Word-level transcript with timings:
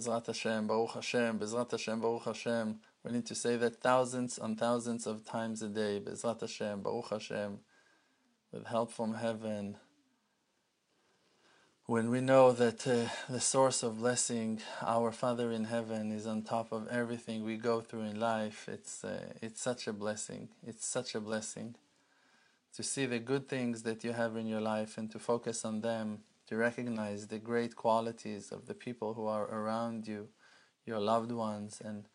Bezrat 0.00 0.26
Hashem, 0.28 0.66
Baruch 0.66 0.92
Hashem, 0.92 1.38
Bezrat 1.38 1.70
Hashem, 1.70 2.00
Baruch 2.00 2.24
Hashem. 2.24 2.80
We 3.04 3.12
need 3.12 3.26
to 3.26 3.34
say 3.34 3.58
that 3.58 3.82
thousands 3.82 4.38
and 4.38 4.58
thousands 4.58 5.06
of 5.06 5.26
times 5.26 5.60
a 5.60 5.68
day. 5.68 6.00
Bezrat 6.00 6.40
Hashem, 6.40 6.80
Baruch 6.80 7.10
Hashem, 7.10 7.58
with 8.50 8.66
help 8.66 8.92
from 8.92 9.12
heaven. 9.12 9.76
When 11.84 12.08
we 12.08 12.22
know 12.22 12.52
that 12.52 12.86
uh, 12.86 13.10
the 13.28 13.40
source 13.40 13.82
of 13.82 13.98
blessing, 13.98 14.62
our 14.80 15.12
Father 15.12 15.52
in 15.52 15.64
heaven, 15.64 16.12
is 16.12 16.26
on 16.26 16.44
top 16.44 16.72
of 16.72 16.88
everything 16.88 17.44
we 17.44 17.58
go 17.58 17.82
through 17.82 18.04
in 18.04 18.18
life, 18.18 18.70
it's 18.72 19.04
uh, 19.04 19.34
it's 19.42 19.60
such 19.60 19.86
a 19.86 19.92
blessing. 19.92 20.48
It's 20.66 20.86
such 20.86 21.14
a 21.14 21.20
blessing 21.20 21.74
to 22.74 22.82
see 22.82 23.04
the 23.04 23.18
good 23.18 23.48
things 23.48 23.82
that 23.82 24.02
you 24.02 24.12
have 24.12 24.36
in 24.36 24.46
your 24.46 24.60
life 24.60 24.96
and 24.96 25.10
to 25.10 25.18
focus 25.18 25.64
on 25.64 25.80
them, 25.82 26.20
to 26.50 26.56
recognize 26.56 27.28
the 27.28 27.38
great 27.38 27.76
qualities 27.76 28.50
of 28.50 28.66
the 28.66 28.74
people 28.74 29.14
who 29.14 29.24
are 29.24 29.44
around 29.44 30.08
you, 30.08 30.28
your 30.84 30.98
loved 30.98 31.30
ones, 31.30 31.80
and 31.82 32.08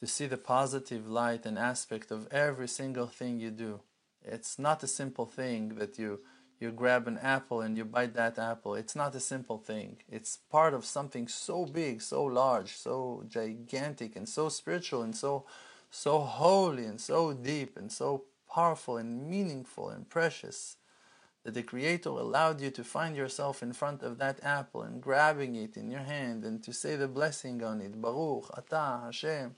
to 0.00 0.06
see 0.06 0.26
the 0.26 0.36
positive 0.36 1.08
light 1.08 1.46
and 1.46 1.56
aspect 1.56 2.10
of 2.10 2.26
every 2.32 2.66
single 2.66 3.06
thing 3.06 3.38
you 3.38 3.52
do. 3.52 3.80
It's 4.20 4.58
not 4.58 4.82
a 4.82 4.88
simple 4.88 5.26
thing 5.26 5.76
that 5.76 5.98
you 5.98 6.20
you 6.60 6.72
grab 6.72 7.06
an 7.06 7.18
apple 7.18 7.60
and 7.60 7.76
you 7.76 7.84
bite 7.84 8.14
that 8.14 8.36
apple. 8.36 8.74
It's 8.74 8.96
not 8.96 9.14
a 9.14 9.20
simple 9.20 9.58
thing. 9.58 9.98
It's 10.08 10.40
part 10.50 10.74
of 10.74 10.84
something 10.84 11.28
so 11.28 11.64
big, 11.64 12.02
so 12.02 12.24
large, 12.24 12.72
so 12.76 13.22
gigantic 13.28 14.16
and 14.16 14.28
so 14.28 14.48
spiritual 14.48 15.02
and 15.02 15.14
so 15.14 15.46
so 15.88 16.18
holy 16.18 16.84
and 16.84 17.00
so 17.00 17.32
deep 17.32 17.76
and 17.76 17.92
so 17.92 18.24
powerful 18.52 18.96
and 18.96 19.30
meaningful 19.30 19.88
and 19.90 20.08
precious 20.10 20.77
that 21.44 21.54
the 21.54 21.62
Creator 21.62 22.08
allowed 22.10 22.60
you 22.60 22.70
to 22.70 22.84
find 22.84 23.16
yourself 23.16 23.62
in 23.62 23.72
front 23.72 24.02
of 24.02 24.18
that 24.18 24.38
apple 24.42 24.82
and 24.82 25.00
grabbing 25.00 25.54
it 25.54 25.76
in 25.76 25.90
your 25.90 26.00
hand 26.00 26.44
and 26.44 26.62
to 26.62 26.72
say 26.72 26.96
the 26.96 27.08
blessing 27.08 27.62
on 27.62 27.80
it. 27.80 28.00
Baruch, 28.00 28.50
Ata, 28.56 29.04
Hashem, 29.04 29.54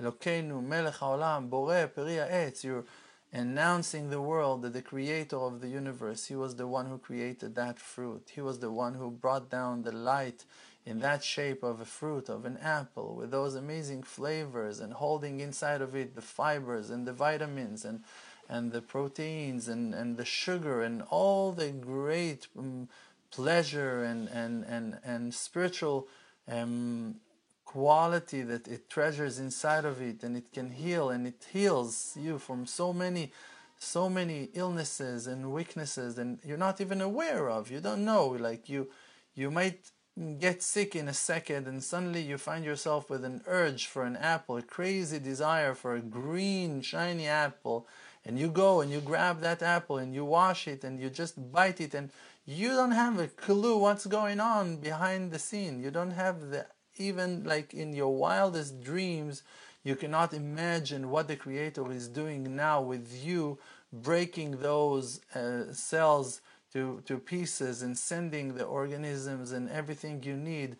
Elokeinu, 0.00 0.62
Melech 0.62 0.94
HaOlam, 0.94 1.48
Boreh, 1.50 1.92
Peri 1.94 2.16
Etz. 2.16 2.64
You're 2.64 2.84
announcing 3.32 4.10
the 4.10 4.20
world 4.20 4.62
that 4.62 4.72
the 4.72 4.82
Creator 4.82 5.36
of 5.36 5.60
the 5.60 5.68
universe, 5.68 6.26
He 6.26 6.36
was 6.36 6.56
the 6.56 6.68
one 6.68 6.86
who 6.86 6.98
created 6.98 7.54
that 7.56 7.78
fruit. 7.78 8.30
He 8.34 8.40
was 8.40 8.60
the 8.60 8.70
one 8.70 8.94
who 8.94 9.10
brought 9.10 9.50
down 9.50 9.82
the 9.82 9.92
light 9.92 10.44
in 10.86 11.00
that 11.00 11.24
shape 11.24 11.62
of 11.62 11.80
a 11.80 11.84
fruit, 11.84 12.28
of 12.28 12.44
an 12.44 12.58
apple, 12.58 13.14
with 13.16 13.30
those 13.30 13.54
amazing 13.54 14.02
flavors 14.02 14.80
and 14.80 14.92
holding 14.92 15.40
inside 15.40 15.80
of 15.80 15.96
it 15.96 16.14
the 16.14 16.22
fibers 16.22 16.90
and 16.90 17.06
the 17.06 17.12
vitamins 17.12 17.84
and 17.84 18.04
and 18.48 18.72
the 18.72 18.82
proteins 18.82 19.68
and, 19.68 19.94
and 19.94 20.16
the 20.16 20.24
sugar 20.24 20.82
and 20.82 21.02
all 21.10 21.52
the 21.52 21.70
great 21.70 22.46
um, 22.58 22.88
pleasure 23.30 24.02
and, 24.04 24.28
and, 24.28 24.64
and, 24.64 24.98
and 25.04 25.34
spiritual 25.34 26.06
um, 26.48 27.16
quality 27.64 28.42
that 28.42 28.68
it 28.68 28.88
treasures 28.88 29.38
inside 29.38 29.84
of 29.84 30.00
it 30.00 30.22
and 30.22 30.36
it 30.36 30.52
can 30.52 30.70
heal 30.70 31.10
and 31.10 31.26
it 31.26 31.46
heals 31.52 32.16
you 32.20 32.38
from 32.38 32.66
so 32.66 32.92
many 32.92 33.32
so 33.76 34.08
many 34.08 34.48
illnesses 34.54 35.26
and 35.26 35.52
weaknesses 35.52 36.16
and 36.16 36.38
you're 36.44 36.56
not 36.56 36.80
even 36.80 37.00
aware 37.00 37.50
of. 37.50 37.70
You 37.70 37.80
don't 37.80 38.04
know. 38.04 38.28
Like 38.28 38.68
you 38.68 38.88
you 39.34 39.50
might 39.50 39.90
get 40.38 40.62
sick 40.62 40.94
in 40.94 41.08
a 41.08 41.12
second 41.12 41.66
and 41.66 41.82
suddenly 41.82 42.22
you 42.22 42.38
find 42.38 42.64
yourself 42.64 43.10
with 43.10 43.24
an 43.24 43.42
urge 43.46 43.86
for 43.86 44.04
an 44.04 44.16
apple 44.16 44.56
a 44.56 44.62
crazy 44.62 45.18
desire 45.18 45.74
for 45.74 45.96
a 45.96 46.00
green 46.00 46.80
shiny 46.80 47.26
apple 47.26 47.88
and 48.24 48.38
you 48.38 48.48
go 48.48 48.80
and 48.80 48.90
you 48.90 49.00
grab 49.00 49.40
that 49.40 49.62
apple 49.62 49.98
and 49.98 50.14
you 50.14 50.24
wash 50.24 50.66
it 50.66 50.84
and 50.84 51.00
you 51.00 51.10
just 51.10 51.52
bite 51.52 51.80
it 51.80 51.94
and 51.94 52.10
you 52.46 52.68
don't 52.68 52.92
have 52.92 53.18
a 53.18 53.28
clue 53.28 53.78
what's 53.78 54.06
going 54.06 54.40
on 54.40 54.76
behind 54.76 55.30
the 55.30 55.38
scene. 55.38 55.82
You 55.82 55.90
don't 55.90 56.12
have 56.12 56.50
the 56.50 56.66
even 56.96 57.44
like 57.44 57.74
in 57.74 57.92
your 57.92 58.14
wildest 58.16 58.80
dreams 58.80 59.42
you 59.82 59.96
cannot 59.96 60.32
imagine 60.32 61.10
what 61.10 61.28
the 61.28 61.36
creator 61.36 61.90
is 61.92 62.08
doing 62.08 62.56
now 62.56 62.80
with 62.80 63.12
you 63.24 63.58
breaking 63.92 64.58
those 64.58 65.20
uh, 65.34 65.72
cells 65.72 66.40
to, 66.72 67.02
to 67.06 67.18
pieces 67.18 67.82
and 67.82 67.96
sending 67.96 68.54
the 68.54 68.64
organisms 68.64 69.52
and 69.52 69.68
everything 69.70 70.22
you 70.22 70.36
need 70.36 70.76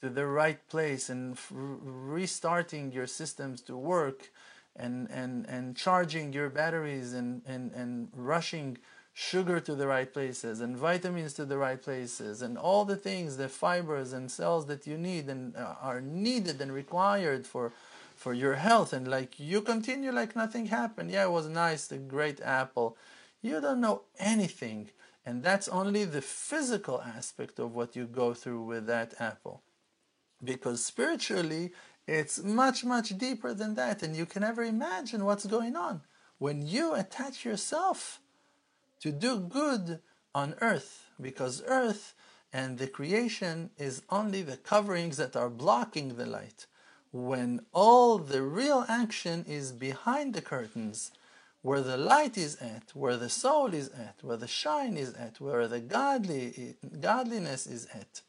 to 0.00 0.08
the 0.08 0.26
right 0.26 0.66
place 0.68 1.08
and 1.08 1.38
restarting 1.50 2.92
your 2.92 3.06
systems 3.06 3.60
to 3.62 3.76
work 3.76 4.30
and, 4.78 5.08
and, 5.10 5.46
and 5.48 5.76
charging 5.76 6.32
your 6.32 6.50
batteries 6.50 7.12
and, 7.12 7.42
and, 7.46 7.72
and 7.72 8.08
rushing 8.14 8.78
sugar 9.12 9.58
to 9.60 9.74
the 9.74 9.86
right 9.86 10.12
places 10.12 10.60
and 10.60 10.76
vitamins 10.76 11.32
to 11.32 11.46
the 11.46 11.56
right 11.56 11.80
places 11.80 12.42
and 12.42 12.58
all 12.58 12.84
the 12.84 12.96
things, 12.96 13.38
the 13.38 13.48
fibers 13.48 14.12
and 14.12 14.30
cells 14.30 14.66
that 14.66 14.86
you 14.86 14.98
need 14.98 15.28
and 15.28 15.56
uh, 15.56 15.74
are 15.80 16.02
needed 16.02 16.60
and 16.60 16.72
required 16.72 17.46
for 17.46 17.72
for 18.14 18.32
your 18.32 18.54
health 18.54 18.94
and 18.94 19.06
like 19.08 19.38
you 19.38 19.60
continue 19.60 20.10
like 20.10 20.34
nothing 20.34 20.66
happened. 20.66 21.10
Yeah, 21.10 21.24
it 21.24 21.30
was 21.30 21.48
nice, 21.48 21.86
the 21.86 21.98
great 21.98 22.40
apple. 22.40 22.96
You 23.42 23.60
don't 23.60 23.80
know 23.80 24.02
anything. 24.18 24.90
And 25.24 25.42
that's 25.42 25.68
only 25.68 26.04
the 26.04 26.22
physical 26.22 27.02
aspect 27.02 27.58
of 27.58 27.74
what 27.74 27.96
you 27.96 28.06
go 28.06 28.32
through 28.32 28.62
with 28.62 28.86
that 28.86 29.14
apple. 29.18 29.62
Because 30.42 30.84
spiritually, 30.84 31.72
it's 32.06 32.42
much, 32.42 32.84
much 32.84 33.16
deeper 33.18 33.52
than 33.52 33.74
that, 33.74 34.02
and 34.02 34.14
you 34.14 34.26
can 34.26 34.42
never 34.42 34.62
imagine 34.62 35.24
what's 35.24 35.46
going 35.46 35.74
on. 35.76 36.02
When 36.38 36.66
you 36.66 36.94
attach 36.94 37.44
yourself 37.44 38.20
to 39.00 39.10
do 39.10 39.40
good 39.40 40.00
on 40.34 40.54
earth, 40.60 41.10
because 41.20 41.62
earth 41.66 42.14
and 42.52 42.78
the 42.78 42.86
creation 42.86 43.70
is 43.76 44.02
only 44.10 44.42
the 44.42 44.56
coverings 44.56 45.16
that 45.16 45.36
are 45.36 45.50
blocking 45.50 46.16
the 46.16 46.26
light. 46.26 46.66
When 47.12 47.60
all 47.72 48.18
the 48.18 48.42
real 48.42 48.84
action 48.88 49.44
is 49.48 49.72
behind 49.72 50.34
the 50.34 50.42
curtains, 50.42 51.10
where 51.62 51.80
the 51.80 51.96
light 51.96 52.38
is 52.38 52.56
at, 52.56 52.90
where 52.94 53.16
the 53.16 53.28
soul 53.28 53.74
is 53.74 53.88
at, 53.88 54.22
where 54.22 54.36
the 54.36 54.46
shine 54.46 54.96
is 54.96 55.14
at, 55.14 55.40
where 55.40 55.66
the 55.66 55.80
godly 55.80 56.76
godliness 57.00 57.66
is 57.66 57.88
at. 57.92 58.20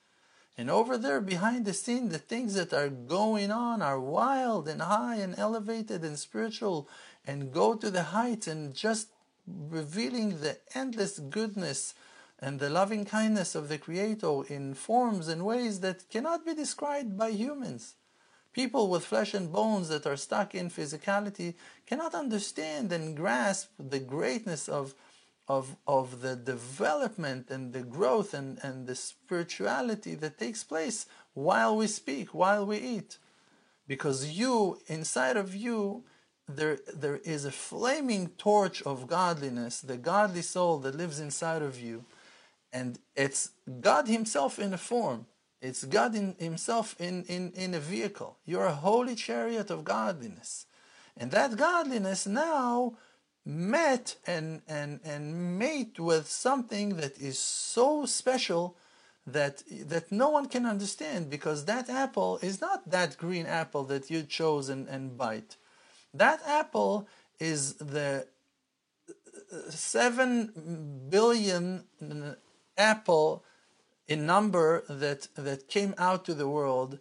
And 0.57 0.71
over 0.71 0.97
there, 0.97 1.21
behind 1.21 1.65
the 1.65 1.73
scene, 1.73 2.09
the 2.09 2.17
things 2.17 2.55
that 2.55 2.73
are 2.73 2.89
going 2.89 3.51
on 3.51 3.83
are 3.83 3.99
wild 3.99 4.67
and 4.67 4.81
high 4.81 5.17
and 5.17 5.37
elevated 5.37 6.03
and 6.03 6.17
spiritual 6.17 6.89
and 7.27 7.53
go 7.53 7.75
to 7.75 7.91
the 7.91 8.03
heights 8.03 8.47
and 8.47 8.73
just 8.73 9.09
revealing 9.45 10.41
the 10.41 10.57
endless 10.73 11.19
goodness 11.19 11.93
and 12.39 12.59
the 12.59 12.71
loving 12.71 13.05
kindness 13.05 13.53
of 13.53 13.69
the 13.69 13.77
Creator 13.77 14.43
in 14.49 14.73
forms 14.73 15.27
and 15.27 15.45
ways 15.45 15.79
that 15.81 16.09
cannot 16.09 16.45
be 16.45 16.55
described 16.55 17.17
by 17.17 17.29
humans. 17.29 17.95
People 18.51 18.89
with 18.89 19.05
flesh 19.05 19.35
and 19.35 19.51
bones 19.51 19.89
that 19.89 20.07
are 20.07 20.17
stuck 20.17 20.55
in 20.55 20.71
physicality 20.71 21.53
cannot 21.85 22.15
understand 22.15 22.91
and 22.91 23.15
grasp 23.15 23.69
the 23.77 23.99
greatness 23.99 24.67
of 24.67 24.95
of, 25.47 25.77
of 25.87 26.21
the 26.21 26.35
development 26.35 27.49
and 27.49 27.73
the 27.73 27.81
growth 27.81 28.33
and, 28.33 28.59
and 28.63 28.85
the 28.85 28.95
spirituality 28.95 30.15
that 30.15 30.37
takes 30.37 30.63
place 30.63 31.05
while 31.33 31.75
we 31.77 31.87
speak, 31.87 32.33
while 32.33 32.65
we 32.65 32.77
eat. 32.77 33.17
Because 33.87 34.37
you, 34.37 34.79
inside 34.87 35.37
of 35.37 35.55
you, 35.55 36.03
there, 36.49 36.79
there 36.93 37.17
is 37.17 37.45
a 37.45 37.51
flaming 37.51 38.29
torch 38.37 38.81
of 38.83 39.07
godliness, 39.07 39.81
the 39.81 39.97
godly 39.97 40.41
soul 40.41 40.79
that 40.79 40.95
lives 40.95 41.19
inside 41.19 41.61
of 41.61 41.79
you. 41.79 42.05
And 42.73 42.99
it's 43.15 43.51
God 43.81 44.07
Himself 44.07 44.59
in 44.59 44.73
a 44.73 44.77
form. 44.77 45.25
It's 45.61 45.85
God 45.85 46.15
in 46.15 46.35
Himself 46.39 46.95
in, 46.99 47.23
in, 47.23 47.51
in 47.53 47.73
a 47.73 47.79
vehicle. 47.79 48.37
You're 48.45 48.65
a 48.65 48.73
holy 48.73 49.15
chariot 49.15 49.69
of 49.69 49.83
godliness. 49.83 50.65
And 51.15 51.31
that 51.31 51.55
godliness 51.55 52.27
now 52.27 52.93
met 53.47 54.17
and, 54.27 54.61
and, 54.67 54.99
and 55.05 55.57
mate 55.57 55.99
with 55.99 56.29
something 56.29 56.97
that 56.97 57.17
is 57.17 57.39
so 57.39 58.05
special 58.05 58.75
that 59.25 59.61
that 59.87 60.09
no 60.11 60.29
one 60.29 60.47
can 60.47 60.65
understand 60.65 61.29
because 61.29 61.65
that 61.65 61.89
apple 61.89 62.39
is 62.41 62.61
not 62.61 62.89
that 62.89 63.17
green 63.17 63.45
apple 63.45 63.83
that 63.83 64.09
you 64.09 64.23
chose 64.23 64.69
and, 64.69 64.87
and 64.87 65.17
bite. 65.17 65.57
That 66.13 66.41
apple 66.45 67.07
is 67.39 67.73
the 67.75 68.25
uh, 69.51 69.69
seven 69.69 71.07
billion 71.09 71.83
uh, 72.01 72.35
apple 72.77 73.43
in 74.07 74.25
number 74.25 74.83
that 74.89 75.27
that 75.35 75.67
came 75.67 75.93
out 75.97 76.23
to 76.25 76.33
the 76.33 76.47
world 76.47 76.99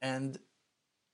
and 0.00 0.38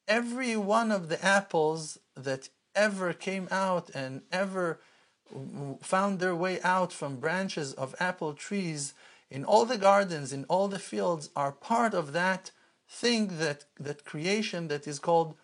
every 0.06 0.56
one 0.56 0.93
of 0.93 1.08
the 1.08 1.25
apples 1.25 1.99
that 2.14 2.50
ever 2.75 3.12
came 3.12 3.49
out 3.50 3.90
and 3.94 4.22
ever 4.32 4.81
found 5.82 6.19
their 6.19 6.34
way 6.34 6.61
out 6.62 6.93
from 6.93 7.20
branches 7.20 7.72
of 7.75 7.94
apple 8.00 8.34
trees 8.34 8.94
in 9.31 9.44
all 9.44 9.64
the 9.64 9.78
gardens, 9.78 10.32
in 10.32 10.44
all 10.44 10.67
the 10.67 10.78
fields, 10.78 11.31
are 11.37 11.52
part 11.52 11.94
of 11.94 12.12
that 12.12 12.50
thing 12.88 13.38
that, 13.38 13.64
that 13.78 14.05
creation 14.05 14.69
that 14.69 14.88
is 14.88 14.99
called 14.99 15.37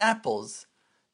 apples 0.00 0.66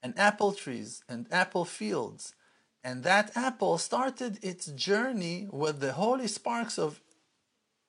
and 0.02 0.18
apple 0.18 0.52
trees 0.52 1.02
and 1.08 1.26
apple 1.30 1.66
fields. 1.66 2.34
And 2.82 3.02
that 3.02 3.36
apple 3.36 3.76
started 3.76 4.38
its 4.42 4.66
journey 4.66 5.46
with 5.50 5.80
the 5.80 5.92
holy 5.92 6.28
sparks 6.28 6.78
of 6.78 7.02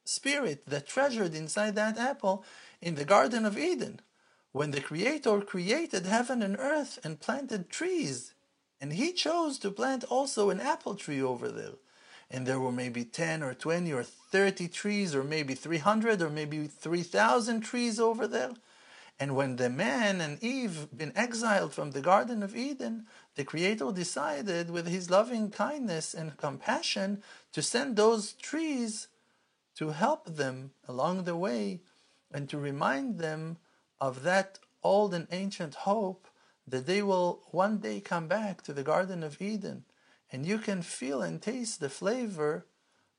spirit 0.03 0.65
that 0.67 0.87
treasured 0.87 1.33
inside 1.33 1.75
that 1.75 1.97
apple 1.97 2.43
in 2.81 2.95
the 2.95 3.05
Garden 3.05 3.45
of 3.45 3.57
Eden 3.57 4.01
when 4.51 4.71
the 4.71 4.81
Creator 4.81 5.41
created 5.41 6.05
heaven 6.05 6.41
and 6.41 6.57
earth 6.57 6.99
and 7.03 7.19
planted 7.19 7.69
trees. 7.69 8.33
And 8.81 8.93
He 8.93 9.11
chose 9.11 9.59
to 9.59 9.71
plant 9.71 10.03
also 10.05 10.49
an 10.49 10.59
apple 10.59 10.95
tree 10.95 11.21
over 11.21 11.49
there. 11.49 11.73
And 12.31 12.45
there 12.45 12.59
were 12.59 12.71
maybe 12.71 13.03
10 13.03 13.43
or 13.43 13.53
20 13.53 13.91
or 13.91 14.03
30 14.03 14.67
trees, 14.67 15.15
or 15.15 15.23
maybe 15.23 15.55
300 15.55 16.21
or 16.21 16.29
maybe 16.29 16.67
3,000 16.67 17.61
trees 17.61 17.99
over 17.99 18.27
there. 18.27 18.53
And 19.19 19.35
when 19.35 19.57
the 19.57 19.69
man 19.69 20.21
and 20.21 20.41
Eve 20.41 20.87
been 20.95 21.11
exiled 21.15 21.73
from 21.73 21.91
the 21.91 22.01
Garden 22.01 22.41
of 22.41 22.55
Eden, 22.55 23.05
the 23.35 23.43
Creator 23.43 23.91
decided, 23.91 24.69
with 24.69 24.87
His 24.87 25.09
loving 25.09 25.49
kindness 25.51 26.13
and 26.13 26.37
compassion, 26.37 27.21
to 27.51 27.61
send 27.61 27.97
those 27.97 28.33
trees 28.33 29.07
to 29.75 29.89
help 29.89 30.25
them 30.25 30.71
along 30.87 31.23
the 31.23 31.35
way 31.35 31.81
and 32.31 32.47
to 32.49 32.57
remind 32.57 33.19
them 33.19 33.57
of 33.99 34.23
that 34.23 34.59
old 34.83 35.13
and 35.13 35.27
ancient 35.31 35.75
hope 35.75 36.27
that 36.67 36.85
they 36.85 37.01
will 37.01 37.43
one 37.51 37.79
day 37.79 37.99
come 37.99 38.27
back 38.27 38.61
to 38.61 38.73
the 38.73 38.83
Garden 38.83 39.23
of 39.23 39.41
Eden 39.41 39.85
and 40.31 40.45
you 40.45 40.59
can 40.59 40.81
feel 40.81 41.21
and 41.21 41.41
taste 41.41 41.79
the 41.79 41.89
flavor 41.89 42.65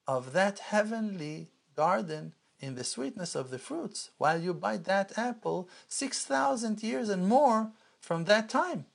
of 0.07 0.33
that 0.33 0.59
heavenly 0.59 1.51
garden 1.77 2.35
in 2.61 2.75
the 2.75 2.85
sweetness 2.85 3.35
of 3.35 3.51
the 3.51 3.59
fruits 3.59 4.11
while 4.19 4.41
you 4.41 4.55
bite 4.55 4.85
that 4.85 5.17
apple 5.19 5.69
6,000 5.89 6.83
years 6.83 7.09
and 7.09 7.27
more 7.27 7.73
from 7.99 8.25
that 8.25 8.49
time. 8.49 8.87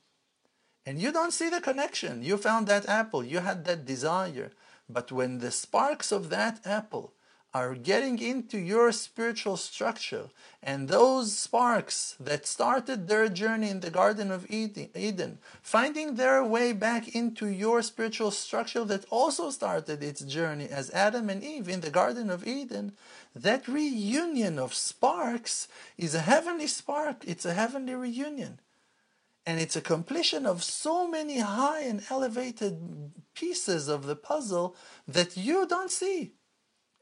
And 0.84 1.00
you 1.00 1.10
don't 1.10 1.32
see 1.32 1.48
the 1.48 1.60
connection. 1.60 2.22
You 2.22 2.36
found 2.36 2.68
that 2.68 2.88
apple, 2.88 3.24
you 3.24 3.40
had 3.40 3.64
that 3.64 3.84
desire. 3.84 4.52
But 4.88 5.10
when 5.10 5.38
the 5.38 5.50
sparks 5.50 6.12
of 6.12 6.30
that 6.30 6.60
apple 6.64 7.12
are 7.56 7.74
getting 7.74 8.18
into 8.18 8.58
your 8.58 8.92
spiritual 8.92 9.56
structure. 9.56 10.26
And 10.62 10.88
those 10.88 11.38
sparks 11.38 12.16
that 12.20 12.46
started 12.46 13.08
their 13.08 13.28
journey 13.28 13.70
in 13.70 13.80
the 13.80 13.90
Garden 13.90 14.30
of 14.30 14.46
Eden, 14.50 15.38
finding 15.62 16.14
their 16.14 16.44
way 16.44 16.72
back 16.74 17.14
into 17.14 17.46
your 17.46 17.80
spiritual 17.82 18.30
structure 18.30 18.84
that 18.84 19.06
also 19.10 19.50
started 19.50 20.02
its 20.02 20.20
journey 20.20 20.68
as 20.68 20.90
Adam 20.90 21.30
and 21.30 21.42
Eve 21.42 21.68
in 21.68 21.80
the 21.80 21.96
Garden 22.00 22.28
of 22.30 22.46
Eden, 22.46 22.92
that 23.34 23.68
reunion 23.68 24.58
of 24.58 24.74
sparks 24.74 25.68
is 25.96 26.14
a 26.14 26.26
heavenly 26.32 26.66
spark. 26.66 27.24
It's 27.26 27.46
a 27.46 27.54
heavenly 27.54 27.94
reunion. 27.94 28.60
And 29.48 29.60
it's 29.60 29.76
a 29.76 29.90
completion 29.94 30.44
of 30.44 30.64
so 30.64 31.08
many 31.08 31.38
high 31.38 31.82
and 31.82 32.02
elevated 32.10 32.74
pieces 33.34 33.88
of 33.88 34.04
the 34.04 34.16
puzzle 34.16 34.74
that 35.06 35.36
you 35.36 35.66
don't 35.66 35.92
see 36.02 36.35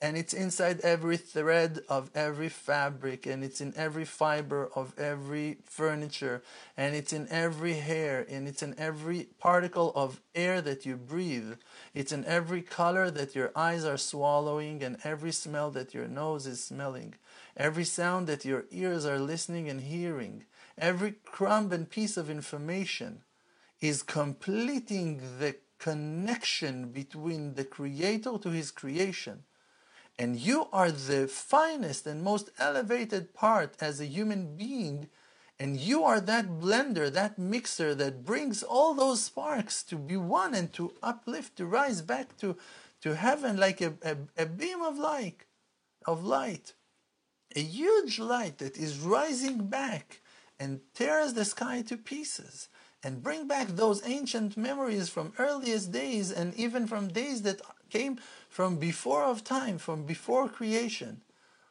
and 0.00 0.16
it's 0.16 0.34
inside 0.34 0.80
every 0.80 1.16
thread 1.16 1.80
of 1.88 2.10
every 2.14 2.48
fabric 2.48 3.26
and 3.26 3.42
it's 3.42 3.60
in 3.60 3.72
every 3.76 4.04
fiber 4.04 4.68
of 4.74 4.92
every 4.98 5.58
furniture 5.64 6.42
and 6.76 6.94
it's 6.94 7.12
in 7.12 7.26
every 7.30 7.74
hair 7.74 8.26
and 8.28 8.46
it's 8.46 8.62
in 8.62 8.74
every 8.78 9.28
particle 9.38 9.92
of 9.94 10.20
air 10.34 10.60
that 10.60 10.84
you 10.84 10.96
breathe. 10.96 11.54
It's 11.94 12.12
in 12.12 12.24
every 12.26 12.60
color 12.60 13.10
that 13.12 13.34
your 13.34 13.50
eyes 13.56 13.84
are 13.84 13.96
swallowing 13.96 14.82
and 14.82 14.98
every 15.04 15.32
smell 15.32 15.70
that 15.70 15.94
your 15.94 16.08
nose 16.08 16.46
is 16.46 16.62
smelling. 16.62 17.14
Every 17.56 17.84
sound 17.84 18.26
that 18.26 18.44
your 18.44 18.64
ears 18.70 19.06
are 19.06 19.18
listening 19.18 19.68
and 19.68 19.80
hearing. 19.80 20.44
Every 20.76 21.14
crumb 21.24 21.72
and 21.72 21.88
piece 21.88 22.16
of 22.16 22.28
information 22.28 23.22
is 23.80 24.02
completing 24.02 25.22
the 25.38 25.56
connection 25.78 26.90
between 26.90 27.54
the 27.54 27.64
creator 27.64 28.36
to 28.38 28.50
his 28.50 28.70
creation 28.70 29.44
and 30.18 30.36
you 30.36 30.66
are 30.72 30.90
the 30.90 31.26
finest 31.26 32.06
and 32.06 32.22
most 32.22 32.50
elevated 32.58 33.34
part 33.34 33.74
as 33.80 34.00
a 34.00 34.06
human 34.06 34.56
being. 34.56 35.08
And 35.58 35.78
you 35.78 36.04
are 36.04 36.20
that 36.20 36.60
blender, 36.60 37.12
that 37.12 37.38
mixer 37.38 37.94
that 37.94 38.24
brings 38.24 38.62
all 38.62 38.94
those 38.94 39.24
sparks 39.24 39.82
to 39.84 39.96
be 39.96 40.16
one 40.16 40.54
and 40.54 40.72
to 40.74 40.94
uplift, 41.02 41.56
to 41.56 41.66
rise 41.66 42.02
back 42.02 42.36
to, 42.38 42.56
to 43.02 43.14
heaven 43.14 43.56
like 43.56 43.80
a, 43.80 43.94
a, 44.02 44.16
a 44.36 44.46
beam 44.46 44.82
of 44.82 44.98
light, 44.98 45.44
of 46.06 46.24
light. 46.24 46.74
A 47.56 47.60
huge 47.60 48.18
light 48.18 48.58
that 48.58 48.76
is 48.76 48.98
rising 48.98 49.66
back 49.68 50.20
and 50.58 50.80
tears 50.94 51.34
the 51.34 51.44
sky 51.44 51.82
to 51.82 51.96
pieces 51.96 52.68
and 53.04 53.22
bring 53.22 53.46
back 53.46 53.68
those 53.68 54.06
ancient 54.06 54.56
memories 54.56 55.08
from 55.08 55.34
earliest 55.38 55.92
days 55.92 56.32
and 56.32 56.54
even 56.54 56.86
from 56.86 57.08
days 57.08 57.42
that 57.42 57.60
came 57.94 58.18
from 58.48 58.76
before 58.76 59.24
of 59.24 59.44
time, 59.44 59.78
from 59.78 60.04
before 60.04 60.48
creation, 60.48 61.22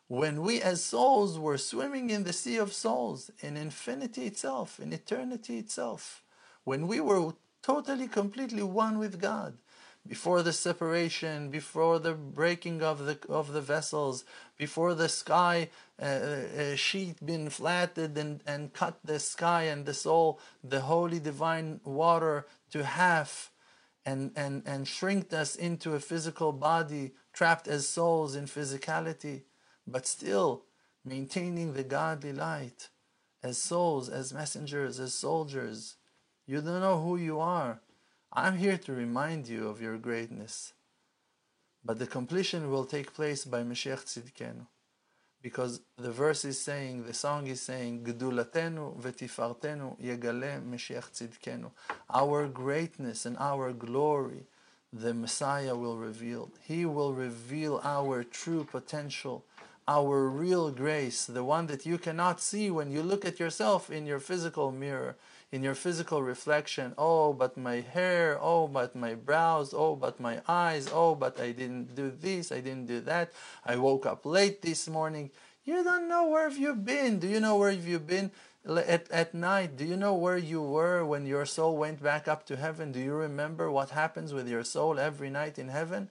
when 0.08 0.42
we 0.42 0.62
as 0.62 0.84
souls 0.84 1.38
were 1.38 1.58
swimming 1.58 2.10
in 2.10 2.24
the 2.24 2.34
sea 2.42 2.58
of 2.58 2.72
souls, 2.72 3.32
in 3.40 3.58
infinity 3.58 4.26
itself, 4.32 4.80
in 4.80 4.94
eternity 4.94 5.58
itself, 5.58 6.24
when 6.64 6.88
we 6.88 7.00
were 7.00 7.34
totally, 7.62 8.08
completely 8.08 8.64
one 8.64 9.00
with 9.00 9.20
God, 9.20 9.58
before 10.08 10.44
the 10.44 10.54
separation, 10.54 11.50
before 11.50 11.98
the 12.00 12.14
breaking 12.14 12.84
of 12.84 13.06
the 13.08 13.18
of 13.30 13.54
the 13.54 13.62
vessels, 13.76 14.26
before 14.58 14.94
the 14.94 15.08
sky 15.08 15.70
uh, 16.02 16.06
uh, 16.06 16.76
sheet 16.76 17.26
been 17.26 17.50
flattened 17.50 18.18
and, 18.18 18.42
and 18.46 18.74
cut 18.74 18.96
the 19.04 19.20
sky 19.20 19.64
and 19.64 19.86
the 19.86 19.94
soul, 19.94 20.40
the 20.64 20.82
holy 20.82 21.20
divine 21.20 21.80
water 21.86 22.46
to 22.72 22.84
half, 22.84 23.53
and, 24.06 24.32
and, 24.36 24.64
and 24.66 24.88
shrink 24.88 25.32
us 25.34 25.56
into 25.56 25.94
a 25.94 26.00
physical 26.00 26.52
body, 26.52 27.12
trapped 27.32 27.68
as 27.68 27.88
souls 27.88 28.36
in 28.36 28.46
physicality, 28.46 29.44
but 29.88 30.06
still 30.06 30.66
maintaining 31.06 31.74
the 31.74 31.84
godly 31.84 32.34
light 32.34 32.90
as 33.42 33.58
souls, 33.58 34.10
as 34.10 34.34
messengers, 34.34 35.00
as 35.00 35.14
soldiers. 35.14 35.96
You 36.46 36.62
don't 36.62 36.82
know 36.82 37.02
who 37.02 37.18
you 37.18 37.40
are. 37.40 37.82
I'm 38.32 38.58
here 38.58 38.78
to 38.78 38.94
remind 38.94 39.48
you 39.48 39.68
of 39.68 39.82
your 39.82 39.98
greatness. 39.98 40.74
But 41.86 42.00
the 42.00 42.08
completion 42.08 42.72
will 42.72 42.86
take 42.86 43.14
place 43.14 43.44
by 43.44 43.64
Mashiach 43.64 44.06
Tzidkenu 44.06 44.66
because 45.44 45.82
the 45.98 46.10
verse 46.10 46.46
is 46.46 46.60
saying, 46.60 47.04
the 47.06 47.14
song 47.14 47.48
is 47.48 47.62
saying, 47.62 48.06
Gdulatenu 48.06 48.98
vetifartenu 49.00 50.02
yegale 50.02 50.64
Mashiach 50.64 51.12
tzidkenu. 51.12 51.70
Our 52.10 52.48
greatness 52.48 53.26
and 53.26 53.36
our 53.38 53.74
glory, 53.74 54.46
the 54.94 55.14
Messiah 55.14 55.76
will 55.76 55.98
reveal. 55.98 56.50
He 56.66 56.86
will 56.86 57.14
reveal 57.14 57.82
our 57.84 58.24
true 58.24 58.64
potential, 58.64 59.44
our 59.86 60.30
real 60.30 60.72
grace, 60.72 61.26
the 61.26 61.44
one 61.44 61.68
that 61.68 61.86
you 61.86 61.98
cannot 61.98 62.40
see 62.40 62.72
when 62.72 62.90
you 62.90 63.04
look 63.04 63.26
at 63.26 63.38
yourself 63.38 63.92
in 63.92 64.06
your 64.06 64.20
physical 64.20 64.72
mirror 64.72 65.18
in 65.54 65.62
your 65.62 65.76
physical 65.76 66.24
reflection, 66.24 66.96
oh, 66.98 67.32
but 67.32 67.56
my 67.56 67.76
hair, 67.76 68.40
oh, 68.42 68.68
but 68.68 68.96
my 68.96 69.14
brows, 69.14 69.72
oh, 69.72 69.96
but 69.96 70.20
my 70.20 70.42
eyes, 70.48 70.90
oh, 70.92 71.14
but 71.14 71.40
I 71.40 71.52
didn't 71.52 71.94
do 71.94 72.10
this, 72.10 72.52
I 72.52 72.60
didn't 72.60 72.88
do 72.88 73.00
that, 73.02 73.32
I 73.64 73.76
woke 73.76 74.08
up 74.08 74.26
late 74.26 74.64
this 74.64 74.88
morning. 74.88 75.30
You 75.64 75.84
don't 75.84 76.10
know 76.10 76.28
where 76.28 76.50
have 76.50 76.58
you 76.58 76.74
been. 76.74 77.20
Do 77.20 77.28
you 77.28 77.40
know 77.40 77.56
where 77.56 77.70
have 77.70 77.88
you 77.88 78.00
been 78.00 78.32
at, 78.66 79.12
at 79.12 79.36
night? 79.36 79.78
Do 79.78 79.86
you 79.86 79.96
know 79.96 80.16
where 80.16 80.40
you 80.40 80.60
were 80.60 81.06
when 81.06 81.28
your 81.28 81.46
soul 81.46 81.78
went 81.78 82.02
back 82.02 82.28
up 82.28 82.48
to 82.48 82.56
heaven? 82.58 82.92
Do 82.92 83.00
you 83.00 83.14
remember 83.14 83.70
what 83.70 83.92
happens 83.92 84.34
with 84.34 84.50
your 84.50 84.64
soul 84.64 84.98
every 84.98 85.30
night 85.30 85.60
in 85.60 85.70
heaven? 85.70 86.10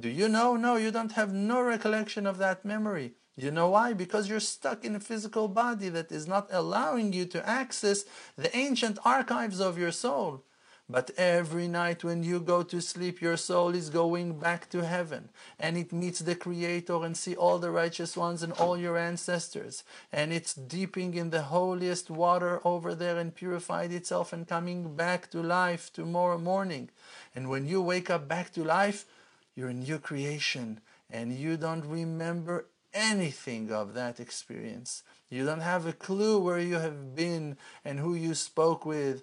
Do 0.00 0.08
you 0.08 0.28
know? 0.28 0.56
No, 0.56 0.74
you 0.74 0.90
don't 0.90 1.12
have 1.12 1.32
no 1.32 1.62
recollection 1.62 2.26
of 2.26 2.38
that 2.38 2.64
memory. 2.64 3.12
You 3.42 3.50
know 3.50 3.70
why? 3.70 3.94
Because 3.94 4.28
you're 4.28 4.38
stuck 4.38 4.84
in 4.84 4.94
a 4.94 5.00
physical 5.00 5.48
body 5.48 5.88
that 5.88 6.12
is 6.12 6.28
not 6.28 6.48
allowing 6.50 7.14
you 7.14 7.24
to 7.26 7.48
access 7.48 8.04
the 8.36 8.54
ancient 8.54 8.98
archives 9.02 9.60
of 9.60 9.78
your 9.78 9.92
soul. 9.92 10.44
But 10.90 11.12
every 11.16 11.66
night 11.66 12.04
when 12.04 12.22
you 12.22 12.38
go 12.38 12.62
to 12.64 12.82
sleep, 12.82 13.22
your 13.22 13.38
soul 13.38 13.74
is 13.74 13.88
going 13.88 14.38
back 14.38 14.68
to 14.70 14.84
heaven 14.84 15.30
and 15.58 15.78
it 15.78 15.90
meets 15.90 16.18
the 16.18 16.34
Creator 16.34 17.02
and 17.02 17.16
see 17.16 17.34
all 17.34 17.58
the 17.58 17.70
righteous 17.70 18.14
ones 18.14 18.42
and 18.42 18.52
all 18.52 18.76
your 18.76 18.98
ancestors. 18.98 19.84
And 20.12 20.34
it's 20.34 20.52
dipping 20.52 21.14
in 21.14 21.30
the 21.30 21.44
holiest 21.44 22.10
water 22.10 22.60
over 22.62 22.94
there 22.94 23.16
and 23.16 23.34
purified 23.34 23.90
itself 23.90 24.34
and 24.34 24.46
coming 24.46 24.96
back 24.96 25.30
to 25.30 25.40
life 25.40 25.90
tomorrow 25.94 26.36
morning. 26.36 26.90
And 27.34 27.48
when 27.48 27.66
you 27.66 27.80
wake 27.80 28.10
up 28.10 28.28
back 28.28 28.52
to 28.52 28.64
life, 28.64 29.06
you're 29.54 29.70
a 29.70 29.74
new 29.88 29.98
creation 29.98 30.80
and 31.08 31.32
you 31.32 31.56
don't 31.56 31.86
remember 31.86 32.66
anything 32.92 33.70
of 33.70 33.94
that 33.94 34.20
experience. 34.20 35.02
You 35.28 35.46
don't 35.46 35.60
have 35.60 35.86
a 35.86 35.92
clue 35.92 36.40
where 36.40 36.58
you 36.58 36.74
have 36.74 37.14
been 37.14 37.56
and 37.84 37.98
who 37.98 38.14
you 38.14 38.34
spoke 38.34 38.84
with 38.84 39.22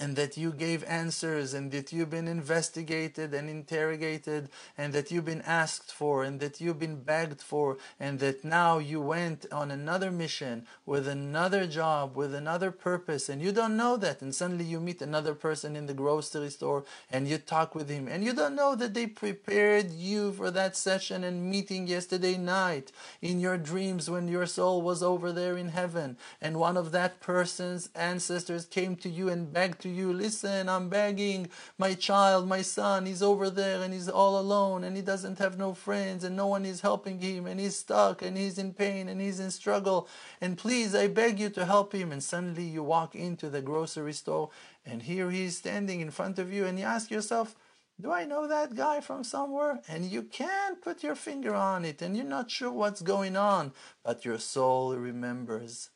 and 0.00 0.16
that 0.16 0.38
you 0.38 0.52
gave 0.52 0.82
answers 0.84 1.52
and 1.52 1.70
that 1.70 1.92
you've 1.92 2.08
been 2.08 2.26
investigated 2.26 3.34
and 3.34 3.50
interrogated 3.50 4.48
and 4.78 4.94
that 4.94 5.10
you've 5.10 5.26
been 5.26 5.42
asked 5.42 5.92
for 5.92 6.24
and 6.24 6.40
that 6.40 6.62
you've 6.62 6.78
been 6.78 7.02
begged 7.02 7.42
for 7.42 7.76
and 8.00 8.18
that 8.18 8.42
now 8.42 8.78
you 8.78 9.02
went 9.02 9.44
on 9.52 9.70
another 9.70 10.10
mission 10.10 10.66
with 10.86 11.06
another 11.06 11.66
job 11.66 12.16
with 12.16 12.34
another 12.34 12.70
purpose 12.70 13.28
and 13.28 13.42
you 13.42 13.52
don't 13.52 13.76
know 13.76 13.98
that 13.98 14.22
and 14.22 14.34
suddenly 14.34 14.64
you 14.64 14.80
meet 14.80 15.02
another 15.02 15.34
person 15.34 15.76
in 15.76 15.84
the 15.86 15.94
grocery 15.94 16.48
store 16.48 16.84
and 17.10 17.28
you 17.28 17.36
talk 17.36 17.74
with 17.74 17.90
him 17.90 18.08
and 18.08 18.24
you 18.24 18.32
don't 18.32 18.56
know 18.56 18.74
that 18.74 18.94
they 18.94 19.06
prepared 19.06 19.90
you 19.92 20.32
for 20.32 20.50
that 20.50 20.74
session 20.74 21.22
and 21.22 21.50
meeting 21.50 21.86
yesterday 21.86 22.38
night 22.38 22.90
in 23.20 23.38
your 23.38 23.58
dreams 23.58 24.08
when 24.08 24.26
your 24.26 24.46
soul 24.46 24.80
was 24.80 25.02
over 25.02 25.32
there 25.32 25.58
in 25.58 25.68
heaven 25.68 26.16
and 26.40 26.58
one 26.58 26.78
of 26.78 26.92
that 26.92 27.20
person's 27.20 27.90
ancestors 27.94 28.64
came 28.64 28.96
to 28.96 29.10
you 29.10 29.28
and 29.28 29.52
begged 29.52 29.81
to 29.82 29.88
you, 29.88 30.12
listen, 30.12 30.68
I'm 30.68 30.88
begging 30.88 31.48
my 31.78 31.94
child, 31.94 32.48
my 32.48 32.62
son, 32.62 33.06
he's 33.06 33.22
over 33.22 33.50
there 33.50 33.82
and 33.82 33.92
he's 33.92 34.08
all 34.08 34.38
alone 34.38 34.84
and 34.84 34.96
he 34.96 35.02
doesn't 35.02 35.38
have 35.38 35.58
no 35.58 35.74
friends 35.74 36.24
and 36.24 36.34
no 36.34 36.46
one 36.46 36.64
is 36.64 36.80
helping 36.80 37.20
him 37.20 37.46
and 37.46 37.60
he's 37.60 37.78
stuck 37.78 38.22
and 38.22 38.36
he's 38.36 38.58
in 38.58 38.72
pain 38.72 39.08
and 39.08 39.20
he's 39.20 39.40
in 39.40 39.50
struggle. 39.50 40.08
And 40.40 40.56
please, 40.56 40.94
I 40.94 41.08
beg 41.08 41.38
you 41.38 41.50
to 41.50 41.64
help 41.64 41.92
him. 41.92 42.12
And 42.12 42.22
suddenly 42.22 42.64
you 42.64 42.82
walk 42.82 43.14
into 43.14 43.50
the 43.50 43.62
grocery 43.62 44.12
store 44.12 44.50
and 44.86 45.02
here 45.02 45.30
he's 45.30 45.58
standing 45.58 46.00
in 46.00 46.10
front 46.10 46.38
of 46.38 46.52
you 46.52 46.64
and 46.64 46.78
you 46.78 46.84
ask 46.84 47.10
yourself, 47.10 47.54
do 48.00 48.10
I 48.10 48.24
know 48.24 48.48
that 48.48 48.74
guy 48.74 49.00
from 49.00 49.22
somewhere? 49.22 49.80
And 49.88 50.04
you 50.04 50.22
can't 50.22 50.82
put 50.82 51.02
your 51.02 51.14
finger 51.14 51.54
on 51.54 51.84
it 51.84 52.02
and 52.02 52.16
you're 52.16 52.24
not 52.24 52.50
sure 52.50 52.72
what's 52.72 53.02
going 53.02 53.36
on, 53.36 53.72
but 54.02 54.24
your 54.24 54.38
soul 54.38 54.96
remembers 54.96 55.90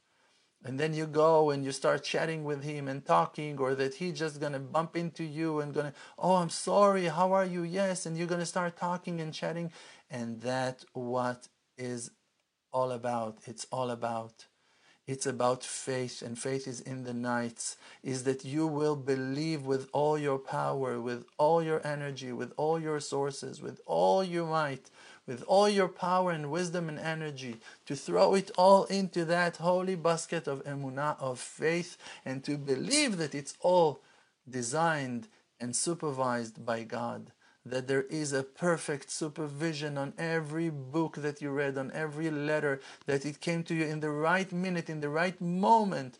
and 0.67 0.81
then 0.81 0.93
you 0.93 1.07
go 1.07 1.51
and 1.51 1.65
you 1.65 1.71
start 1.71 2.03
chatting 2.03 2.43
with 2.43 2.65
him 2.65 2.89
and 2.89 3.05
talking 3.07 3.57
or 3.59 3.77
that 3.77 3.95
he's 3.95 4.19
just 4.19 4.41
going 4.41 4.53
to 4.53 4.59
bump 4.59 4.97
into 4.97 5.23
you 5.23 5.61
and 5.61 5.73
going 5.73 5.87
to 5.87 5.93
oh 6.19 6.37
i'm 6.37 6.51
sorry 6.51 7.05
how 7.05 7.33
are 7.33 7.45
you? 7.45 7.63
Yes 7.63 8.05
and 8.05 8.17
you're 8.19 8.27
going 8.27 8.41
to 8.41 8.47
start 8.47 8.77
talking 8.77 9.21
and 9.21 9.33
chatting. 9.33 9.71
And 10.11 10.41
that 10.43 10.85
what 10.93 11.49
is 11.79 12.11
all 12.73 12.91
about 12.91 13.39
it's 13.47 13.67
all 13.71 13.91
about 13.91 14.47
it's 15.07 15.25
about 15.25 15.63
faith. 15.63 16.21
And 16.21 16.37
faith 16.37 16.67
is 16.67 16.81
in 16.81 17.05
the 17.05 17.15
nights 17.15 17.77
is 18.03 18.25
that 18.25 18.45
you 18.45 18.67
will 18.67 18.97
believe 18.97 19.63
with 19.65 19.89
all 19.93 20.19
your 20.19 20.39
power 20.39 21.01
with 21.01 21.25
all 21.39 21.63
your 21.63 21.81
energy 21.87 22.33
with 22.33 22.53
all 22.57 22.81
your 22.81 22.99
sources 22.99 23.63
with 23.63 23.81
all 23.87 24.25
your 24.25 24.47
might 24.47 24.91
with 25.26 25.42
all 25.47 25.68
your 25.68 25.88
power 25.88 26.30
and 26.30 26.50
wisdom 26.50 26.88
and 26.88 26.99
energy 26.99 27.56
to 27.87 27.97
throw 27.97 28.35
it 28.35 28.50
all 28.56 28.85
into 28.85 29.25
that 29.25 29.56
holy 29.56 29.97
basket 29.97 30.47
of 30.47 30.64
emunah, 30.64 31.21
of 31.21 31.38
faith, 31.38 31.97
and 32.25 32.45
to 32.45 32.56
believe 32.56 33.16
that 33.16 33.35
it's 33.35 33.54
all 33.61 34.00
designed 34.49 35.28
and 35.61 35.75
supervised 35.75 36.64
by 36.64 36.83
God. 36.85 37.33
That 37.64 37.88
there 37.88 38.04
is 38.04 38.33
a 38.33 38.45
perfect 38.45 39.11
supervision 39.11 39.99
on 39.99 40.12
every 40.16 40.71
book 40.71 41.16
that 41.16 41.42
you 41.42 41.50
read, 41.50 41.76
on 41.76 41.90
every 41.92 42.30
letter, 42.30 42.80
that 43.06 43.26
it 43.26 43.40
came 43.40 43.64
to 43.64 43.75
you 43.75 43.85
in 43.85 43.99
the 43.99 44.11
right 44.11 44.52
minute, 44.52 44.88
in 44.88 45.00
the 45.00 45.09
right 45.09 45.40
moment, 45.40 46.16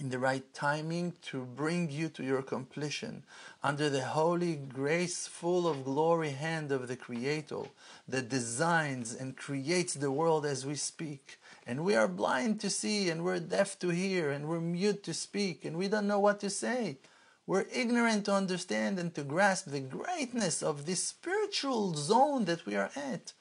in 0.00 0.10
the 0.10 0.18
right 0.18 0.54
timing 0.54 1.12
to 1.20 1.44
bring 1.44 1.90
you 1.90 2.08
to 2.08 2.22
your 2.22 2.40
completion 2.40 3.24
under 3.64 3.90
the 3.90 4.04
holy 4.04 4.54
grace 4.54 5.26
full 5.26 5.66
of 5.66 5.84
glory 5.84 6.30
hand 6.30 6.70
of 6.70 6.86
the 6.86 6.94
creator 6.94 7.62
that 8.06 8.28
designs 8.28 9.12
and 9.12 9.36
creates 9.36 9.94
the 9.94 10.12
world 10.12 10.46
as 10.46 10.64
we 10.64 10.76
speak. 10.76 11.40
And 11.66 11.84
we 11.84 11.96
are 11.96 12.06
blind 12.06 12.60
to 12.60 12.70
see 12.70 13.10
and 13.10 13.24
we're 13.24 13.40
deaf 13.40 13.76
to 13.80 13.88
hear 13.88 14.30
and 14.30 14.48
we're 14.48 14.60
mute 14.60 15.02
to 15.02 15.12
speak 15.12 15.64
and 15.64 15.76
we 15.76 15.88
don't 15.88 16.06
know 16.06 16.20
what 16.20 16.38
to 16.40 16.50
say. 16.50 16.98
We're 17.44 17.66
ignorant 17.74 18.26
to 18.26 18.34
understand 18.34 19.00
and 19.00 19.12
to 19.16 19.24
grasp 19.24 19.66
the 19.66 19.80
greatness 19.80 20.62
of 20.62 20.86
this 20.86 21.02
spiritual 21.02 21.94
zone 21.94 22.44
that 22.44 22.66
we 22.66 22.76
are 22.76 22.90
at 22.94 23.32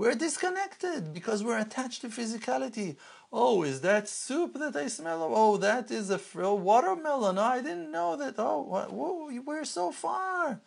we're 0.00 0.14
disconnected 0.14 1.12
because 1.12 1.44
we're 1.44 1.58
attached 1.58 2.00
to 2.00 2.08
physicality 2.08 2.96
Oh, 3.32 3.62
is 3.62 3.82
that 3.82 4.08
soup 4.08 4.58
that 4.58 4.74
I 4.74 4.88
smell? 4.88 5.30
Oh, 5.32 5.56
that 5.58 5.90
is 5.92 6.10
a 6.10 6.18
frill 6.18 6.58
watermelon. 6.58 7.38
Oh, 7.38 7.42
I 7.42 7.60
didn't 7.62 7.92
know 7.92 8.16
that. 8.16 8.34
Oh, 8.38 8.62
whoa, 8.62 9.30
we're 9.44 9.64
so 9.64 9.92
far. 9.92 10.60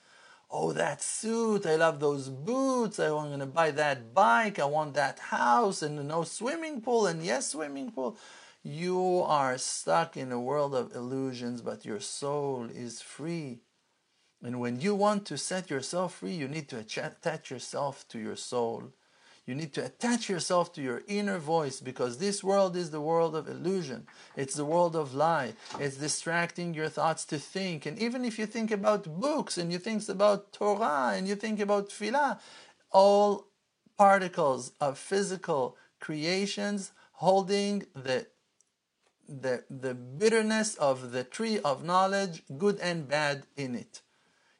Oh, 0.50 0.72
that 0.72 1.02
suit. 1.02 1.66
I 1.66 1.76
love 1.76 2.00
those 2.00 2.30
boots. 2.30 3.00
I'm 3.00 3.28
going 3.28 3.40
to 3.40 3.46
buy 3.46 3.72
that 3.72 4.14
bike. 4.14 4.60
I 4.60 4.66
want 4.66 4.94
that 4.94 5.20
house 5.20 5.82
and 5.82 6.08
no 6.08 6.24
swimming 6.24 6.80
pool. 6.80 7.08
And 7.08 7.22
yes, 7.22 7.48
swimming 7.48 7.92
pool. 7.92 8.18
You 8.64 9.24
are 9.26 9.58
stuck 9.58 10.16
in 10.16 10.32
a 10.32 10.40
world 10.40 10.74
of 10.74 10.96
illusions, 10.96 11.62
but 11.62 11.84
your 11.84 12.00
soul 12.00 12.70
is 12.74 13.02
free. 13.02 13.60
And 14.42 14.62
when 14.62 14.80
you 14.80 14.96
want 14.96 15.26
to 15.26 15.38
set 15.38 15.70
yourself 15.70 16.16
free, 16.16 16.34
you 16.34 16.48
need 16.48 16.70
to 16.70 16.80
attach 16.80 17.52
yourself 17.52 18.08
to 18.10 18.20
your 18.20 18.38
soul. 18.38 18.94
You 19.46 19.56
need 19.56 19.74
to 19.74 19.86
attach 19.86 20.30
yourself 20.30 20.72
to 20.74 20.82
your 20.82 21.02
inner 21.06 21.38
voice 21.38 21.82
because 21.82 22.18
this 22.18 22.44
world 22.44 22.78
is 22.78 22.92
the 22.92 23.02
world 23.02 23.36
of 23.36 23.50
illusion. 23.50 24.08
It's 24.38 24.56
the 24.56 24.64
world 24.64 24.96
of 24.96 25.14
lie. 25.14 25.54
It's 25.80 25.98
distracting 25.98 26.74
your 26.74 26.88
thoughts 26.88 27.26
to 27.26 27.38
think. 27.38 27.86
And 27.86 28.00
even 28.00 28.24
if 28.24 28.40
you 28.40 28.46
think 28.46 28.72
about 28.72 29.20
books 29.20 29.58
and 29.58 29.72
you 29.72 29.80
think 29.80 30.08
about 30.08 30.54
Torah 30.54 31.12
and 31.16 31.28
you 31.28 31.36
think 31.36 31.60
about 31.60 31.90
Tefillah, 31.90 32.40
all 32.92 33.48
particles 33.98 34.72
of 34.80 34.98
physical 34.98 35.76
creations 36.00 36.92
holding 37.14 37.86
the 37.94 38.28
the, 39.28 39.64
the 39.70 39.94
bitterness 39.94 40.76
of 40.76 41.12
the 41.12 41.24
tree 41.24 41.58
of 41.60 41.84
knowledge, 41.84 42.44
good 42.58 42.78
and 42.80 43.08
bad, 43.08 43.44
in 43.56 43.74
it. 43.74 44.02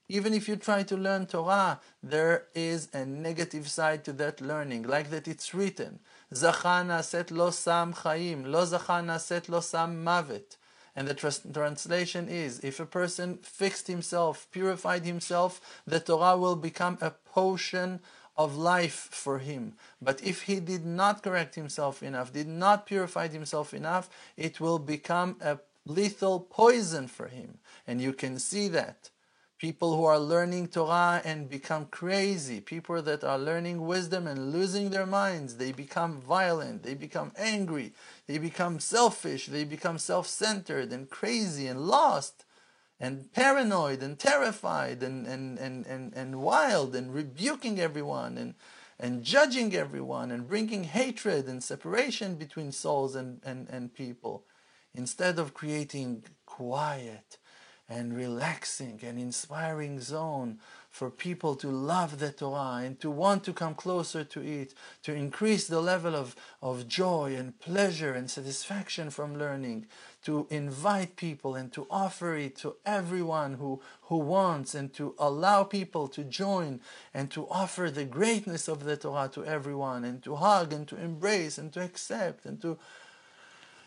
Even 0.10 0.34
if 0.34 0.48
you 0.48 0.56
try 0.56 0.84
to 0.84 0.98
learn 0.98 1.26
Torah, 1.26 1.80
there 2.02 2.48
is 2.54 2.90
a 2.94 3.06
negative 3.06 3.70
side 3.70 4.04
to 4.06 4.14
that 4.14 4.42
learning, 4.42 4.84
like 4.84 5.10
that 5.12 5.28
it's 5.28 5.54
written, 5.54 6.00
Zachana 6.34 7.04
set 7.04 7.32
lo 7.32 7.52
sam 7.52 7.94
chaim, 7.94 8.44
lo 8.44 8.66
zachana 8.66 9.20
set 9.20 9.48
lo 9.48 9.62
sam 9.62 10.04
mavet. 10.04 10.58
And 10.96 11.08
the 11.08 11.14
trans- 11.14 11.42
translation 11.52 12.28
is, 12.28 12.60
if 12.60 12.80
a 12.80 12.86
person 12.86 13.38
fixed 13.42 13.88
himself, 13.88 14.48
purified 14.52 15.06
himself, 15.06 15.82
the 15.88 16.00
Torah 16.00 16.38
will 16.38 16.56
become 16.56 16.98
a 17.02 17.12
potion 17.12 18.00
of 18.38 18.56
life 18.56 19.08
for 19.12 19.40
him. 19.40 19.74
But 20.02 20.22
if 20.24 20.44
he 20.44 20.60
did 20.60 20.86
not 20.86 21.24
correct 21.24 21.56
himself 21.56 22.04
enough, 22.04 22.34
did 22.34 22.48
not 22.48 22.86
purify 22.86 23.28
himself 23.28 23.74
enough, 23.74 24.10
it 24.38 24.60
will 24.60 24.80
become 24.80 25.38
a 25.42 25.60
lethal 25.86 26.40
poison 26.40 27.08
for 27.08 27.28
him. 27.28 27.58
And 27.88 28.02
you 28.02 28.14
can 28.14 28.38
see 28.38 28.68
that 28.70 29.10
people 29.64 29.96
who 29.96 30.04
are 30.04 30.20
learning 30.20 30.68
Torah 30.68 31.22
and 31.24 31.50
become 31.50 31.86
crazy, 31.86 32.60
people 32.60 33.02
that 33.02 33.24
are 33.24 33.40
learning 33.40 33.80
wisdom 33.88 34.28
and 34.28 34.52
losing 34.52 34.90
their 34.90 35.06
minds, 35.06 35.56
they 35.56 35.72
become 35.72 36.20
violent, 36.20 36.84
they 36.84 36.94
become 36.94 37.32
angry, 37.38 37.94
they 38.28 38.38
become 38.38 38.78
selfish, 38.78 39.46
they 39.46 39.64
become 39.64 39.98
self 39.98 40.28
centered 40.28 40.92
and 40.92 41.10
crazy 41.10 41.68
and 41.68 41.80
lost 41.80 42.44
and 43.00 43.32
paranoid 43.32 44.04
and 44.04 44.20
terrified 44.20 45.02
and, 45.02 45.26
and, 45.26 45.58
and, 45.58 45.88
and, 45.88 46.14
and 46.14 46.42
wild 46.42 46.94
and 46.94 47.14
rebuking 47.14 47.80
everyone 47.80 48.38
and, 48.38 48.56
and 49.00 49.24
judging 49.24 49.74
everyone 49.74 50.30
and 50.30 50.46
bringing 50.46 50.84
hatred 50.84 51.46
and 51.48 51.64
separation 51.64 52.36
between 52.36 52.74
souls 52.74 53.16
and, 53.16 53.40
and, 53.46 53.70
and 53.70 53.94
people. 53.94 54.44
Instead 54.94 55.40
of 55.40 55.54
creating 55.54 56.26
quiet 56.46 57.38
and 57.94 58.16
relaxing 58.16 59.00
and 59.04 59.20
inspiring 59.20 60.00
zone 60.02 60.60
for 60.90 61.10
people 61.10 61.56
to 61.56 61.70
love 61.70 62.20
the 62.20 62.32
Torah 62.32 62.82
and 62.84 63.00
to 63.00 63.10
want 63.10 63.44
to 63.44 63.54
come 63.54 63.74
closer 63.74 64.24
to 64.24 64.42
it, 64.42 64.76
to 65.02 65.12
increase 65.12 65.68
the 65.68 65.82
level 65.82 66.16
of, 66.16 66.36
of 66.62 66.88
joy 66.88 67.36
and 67.36 67.60
pleasure 67.60 68.14
and 68.14 68.30
satisfaction 68.30 69.10
from 69.10 69.38
learning, 69.38 69.88
to 70.24 70.48
invite 70.50 71.16
people 71.16 71.56
and 71.56 71.74
to 71.74 71.88
offer 71.90 72.36
it 72.36 72.56
to 72.58 72.76
everyone 72.86 73.54
who, 73.56 73.82
who 74.04 74.18
wants 74.18 74.76
and 74.76 74.94
to 74.94 75.16
allow 75.18 75.64
people 75.64 76.08
to 76.08 76.24
join 76.24 76.80
and 77.12 77.32
to 77.32 77.48
offer 77.50 77.90
the 77.90 78.06
greatness 78.06 78.68
of 78.68 78.84
the 78.84 78.96
Torah 78.96 79.30
to 79.34 79.44
everyone 79.46 80.04
and 80.04 80.22
to 80.24 80.36
hug 80.36 80.72
and 80.74 80.88
to 80.88 80.96
embrace 80.96 81.58
and 81.58 81.74
to 81.74 81.82
accept 81.82 82.46
and 82.46 82.62
to 82.62 82.78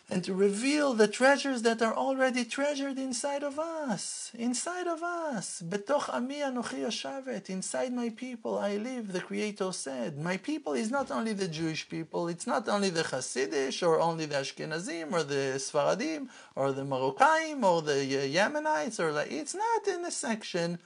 and 0.08 0.22
to 0.22 0.32
reveal 0.32 0.94
the 0.94 1.08
treasures 1.08 1.62
that 1.62 1.82
are 1.82 1.94
already 1.94 2.44
treasured 2.44 2.96
inside 2.96 3.42
of 3.42 3.58
us. 3.58 4.30
Inside 4.34 4.86
of 4.86 5.02
us. 5.02 5.60
Betoch 5.66 6.08
ami 6.14 6.36
anochi 6.36 6.78
yoshavet. 6.86 7.50
Inside 7.50 7.92
my 7.92 8.10
people 8.10 8.56
I 8.56 8.76
live, 8.76 9.12
the 9.12 9.20
Creator 9.20 9.72
said. 9.72 10.16
My 10.16 10.36
people 10.36 10.74
is 10.74 10.92
not 10.92 11.10
only 11.10 11.32
the 11.32 11.48
Jewish 11.48 11.88
people, 11.88 12.28
it's 12.28 12.46
not 12.46 12.68
only 12.68 12.90
the 12.90 13.02
Hasidish, 13.02 13.84
or 13.84 14.00
only 14.00 14.26
the 14.26 14.36
Ashkenazim, 14.36 15.12
or 15.12 15.24
the 15.24 15.54
Sfaradim, 15.56 16.28
or 16.54 16.70
the 16.70 16.82
Moroccaim, 16.82 17.64
or 17.64 17.82
the 17.82 17.94
Yemenites, 18.32 19.00
or 19.00 19.10
like, 19.10 19.32
it's 19.32 19.56
not 19.56 19.88
in 19.88 20.04
a 20.04 20.12
section. 20.12 20.78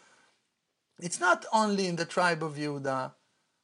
It's 0.98 1.20
not 1.20 1.44
only 1.52 1.88
in 1.88 1.96
the 1.96 2.06
tribe 2.06 2.42
of 2.42 2.54
Yehuda. 2.54 3.12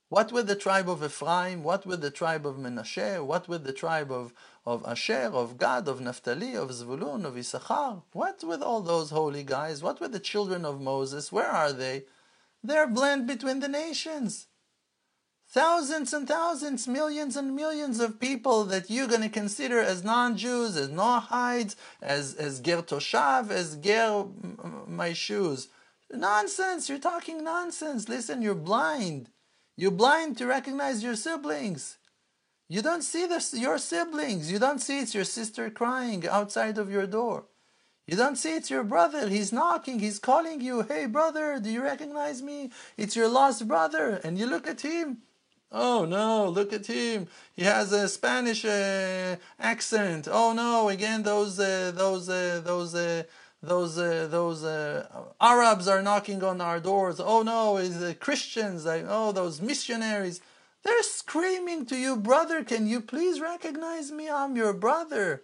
What 0.09 0.31
with 0.31 0.47
the 0.47 0.55
tribe 0.55 0.89
of 0.89 1.03
Ephraim? 1.03 1.65
What 1.65 1.85
with 1.85 2.01
the 2.01 2.13
tribe 2.13 2.47
of 2.47 2.57
Menashe? 2.57 3.25
What 3.25 3.49
with 3.49 3.65
the 3.65 3.73
tribe 3.73 4.13
of, 4.13 4.33
of 4.65 4.87
Asher, 4.87 5.31
of 5.33 5.59
Gad, 5.59 5.89
of 5.89 6.01
Naphtali, 6.01 6.55
of 6.55 6.71
Zvulun, 6.71 7.25
of 7.25 7.37
Issachar? 7.37 8.03
What 8.13 8.45
with 8.45 8.63
all 8.63 8.83
those 8.83 9.11
holy 9.11 9.43
guys? 9.43 9.83
What 9.83 10.01
with 10.01 10.13
the 10.13 10.21
children 10.21 10.65
of 10.65 10.81
Moses? 10.81 11.33
Where 11.33 11.49
are 11.49 11.73
they? 11.73 12.05
They're 12.63 12.87
blend 12.87 13.27
between 13.27 13.59
the 13.59 13.69
nations. 13.69 14.47
Thousands 15.49 16.13
and 16.13 16.29
thousands, 16.29 16.87
millions 16.87 17.37
and 17.37 17.57
millions 17.57 17.99
of 17.99 18.21
people 18.21 18.65
that 18.65 18.89
you're 18.89 19.09
going 19.09 19.23
to 19.23 19.29
consider 19.29 19.81
as 19.81 20.05
non-Jews, 20.05 20.77
as 20.77 20.89
Noahides, 20.89 21.75
as, 22.01 22.35
as 22.35 22.61
Ger 22.61 22.83
Toshav, 22.83 23.51
as 23.51 23.77
Ger 23.77 24.27
my 24.87 25.13
shoes. 25.13 25.69
Nonsense, 26.13 26.89
you're 26.89 26.99
talking 26.99 27.43
nonsense. 27.43 28.09
Listen, 28.09 28.41
you're 28.41 28.55
blind. 28.55 29.31
You're 29.77 29.91
blind 29.91 30.39
to 30.39 30.47
recognize 30.47 31.03
your 31.03 31.17
siblings. 31.17 31.99
You 32.69 32.83
don't 32.83 33.03
see 33.03 33.27
your 33.53 33.79
siblings. 33.79 34.51
You 34.51 34.59
don't 34.59 34.81
see 34.81 35.01
it's 35.01 35.15
your 35.15 35.25
sister 35.25 35.71
crying 35.71 36.27
outside 36.27 36.79
of 36.79 36.91
your 36.91 37.07
door. 37.07 37.45
You 38.07 38.17
don't 38.17 38.37
see 38.37 38.55
it's 38.55 38.71
your 38.71 38.85
brother. 38.85 39.29
He's 39.29 39.53
knocking. 39.53 39.99
He's 39.99 40.19
calling 40.19 40.61
you. 40.61 40.83
Hey, 40.83 41.07
brother, 41.07 41.61
do 41.61 41.69
you 41.71 41.83
recognize 41.83 42.41
me? 42.41 42.71
It's 42.97 43.17
your 43.17 43.29
lost 43.29 43.67
brother. 43.69 44.21
And 44.25 44.39
you 44.39 44.47
look 44.47 44.67
at 44.67 44.81
him. 44.81 45.19
Oh 45.73 46.05
no, 46.05 46.49
look 46.49 46.73
at 46.73 46.87
him. 46.87 47.27
He 47.55 47.65
has 47.65 47.93
a 47.93 48.09
Spanish 48.09 48.65
uh, 48.65 49.37
accent. 49.59 50.29
Oh 50.31 50.53
no, 50.53 50.89
again 50.89 51.25
those 51.25 51.59
uh, 51.59 51.93
those 51.95 52.29
uh, 52.29 52.63
those 52.65 52.95
uh, 52.95 53.25
those 53.67 53.99
uh, 53.99 54.29
those 54.31 54.65
uh, 54.65 55.07
Arabs 55.41 55.89
are 55.89 56.03
knocking 56.03 56.43
on 56.43 56.61
our 56.61 56.81
doors. 56.81 57.21
Oh 57.21 57.43
no, 57.43 57.77
it's 57.77 57.99
the 57.99 58.15
Christians. 58.15 58.87
Oh, 58.87 59.33
those 59.33 59.61
missionaries. 59.61 60.41
They're 60.83 61.03
screaming 61.03 61.85
to 61.87 61.97
you, 61.97 62.17
brother. 62.17 62.63
Can 62.63 62.87
you 62.87 63.01
please 63.01 63.41
recognize 63.41 64.13
me? 64.13 64.31
I'm 64.31 64.57
your 64.57 64.73
brother. 64.73 65.43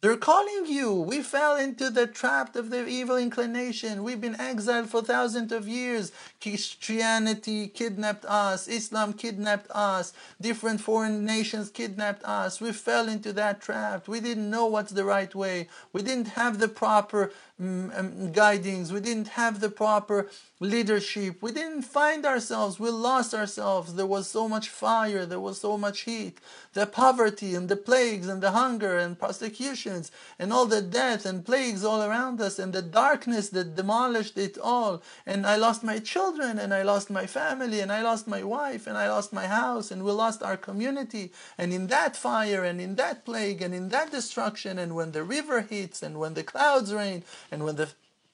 They're 0.00 0.16
calling 0.16 0.66
you. 0.66 0.92
We 0.94 1.22
fell 1.22 1.56
into 1.56 1.90
the 1.90 2.06
trap 2.06 2.54
of 2.54 2.70
the 2.70 2.86
evil 2.86 3.16
inclination. 3.16 4.04
We've 4.04 4.20
been 4.20 4.40
exiled 4.40 4.90
for 4.90 5.02
thousands 5.02 5.50
of 5.50 5.66
years. 5.66 6.12
Christianity 6.40 7.66
kidnapped 7.66 8.24
us. 8.24 8.68
Islam 8.68 9.12
kidnapped 9.12 9.68
us. 9.72 10.12
Different 10.40 10.80
foreign 10.80 11.24
nations 11.24 11.68
kidnapped 11.70 12.22
us. 12.22 12.60
We 12.60 12.70
fell 12.70 13.08
into 13.08 13.32
that 13.32 13.60
trap. 13.60 14.06
We 14.06 14.20
didn't 14.20 14.48
know 14.48 14.66
what's 14.66 14.92
the 14.92 15.04
right 15.04 15.34
way. 15.34 15.66
We 15.92 16.02
didn't 16.02 16.28
have 16.28 16.60
the 16.60 16.68
proper 16.68 17.32
um, 17.60 17.92
um, 17.94 18.32
guidings. 18.32 18.92
We 18.92 19.00
didn't 19.00 19.28
have 19.28 19.60
the 19.60 19.70
proper 19.70 20.28
leadership. 20.60 21.40
We 21.40 21.52
didn't 21.52 21.82
find 21.82 22.26
ourselves. 22.26 22.80
We 22.80 22.90
lost 22.90 23.32
ourselves. 23.32 23.94
There 23.94 24.06
was 24.06 24.28
so 24.28 24.48
much 24.48 24.68
fire. 24.68 25.24
There 25.24 25.40
was 25.40 25.60
so 25.60 25.78
much 25.78 26.00
heat. 26.00 26.38
The 26.72 26.86
poverty 26.86 27.54
and 27.54 27.68
the 27.68 27.76
plagues 27.76 28.28
and 28.28 28.42
the 28.42 28.50
hunger 28.50 28.98
and 28.98 29.18
persecutions 29.18 30.10
and 30.38 30.52
all 30.52 30.66
the 30.66 30.82
death 30.82 31.26
and 31.26 31.44
plagues 31.44 31.84
all 31.84 32.02
around 32.02 32.40
us 32.40 32.58
and 32.58 32.72
the 32.72 32.82
darkness 32.82 33.48
that 33.50 33.76
demolished 33.76 34.36
it 34.36 34.58
all. 34.58 35.02
And 35.26 35.46
I 35.46 35.56
lost 35.56 35.84
my 35.84 35.98
children 35.98 36.58
and 36.58 36.74
I 36.74 36.82
lost 36.82 37.08
my 37.10 37.26
family 37.26 37.80
and 37.80 37.92
I 37.92 38.02
lost 38.02 38.26
my 38.26 38.42
wife 38.42 38.86
and 38.86 38.96
I 38.96 39.08
lost 39.08 39.32
my 39.32 39.46
house 39.46 39.90
and 39.90 40.04
we 40.04 40.10
lost 40.10 40.42
our 40.42 40.56
community. 40.56 41.30
And 41.56 41.72
in 41.72 41.86
that 41.88 42.16
fire 42.16 42.64
and 42.64 42.80
in 42.80 42.96
that 42.96 43.24
plague 43.24 43.62
and 43.62 43.74
in 43.74 43.90
that 43.90 44.10
destruction 44.10 44.78
and 44.78 44.96
when 44.96 45.12
the 45.12 45.22
river 45.22 45.60
hits 45.60 46.02
and 46.02 46.18
when 46.18 46.34
the 46.34 46.42
clouds 46.42 46.92
rain 46.92 47.22
and 47.50 47.64
when 47.64 47.76
the 47.76 47.88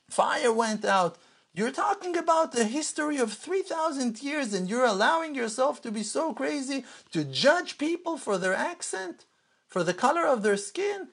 fire 0.08 0.52
went 0.52 0.84
out, 0.84 1.16
you're 1.54 1.70
talking 1.70 2.16
about 2.16 2.50
the 2.50 2.64
history 2.64 3.18
of 3.18 3.32
3,000 3.32 4.20
years 4.22 4.52
and 4.52 4.68
you're 4.68 4.84
allowing 4.84 5.36
yourself 5.36 5.80
to 5.82 5.92
be 5.92 6.02
so 6.02 6.34
crazy 6.34 6.84
to 7.12 7.22
judge 7.22 7.78
people 7.78 8.16
for 8.16 8.38
their 8.38 8.54
accent, 8.54 9.24
for 9.68 9.84
the 9.84 9.94
color 9.94 10.26
of 10.26 10.42
their 10.42 10.56
skin. 10.56 11.08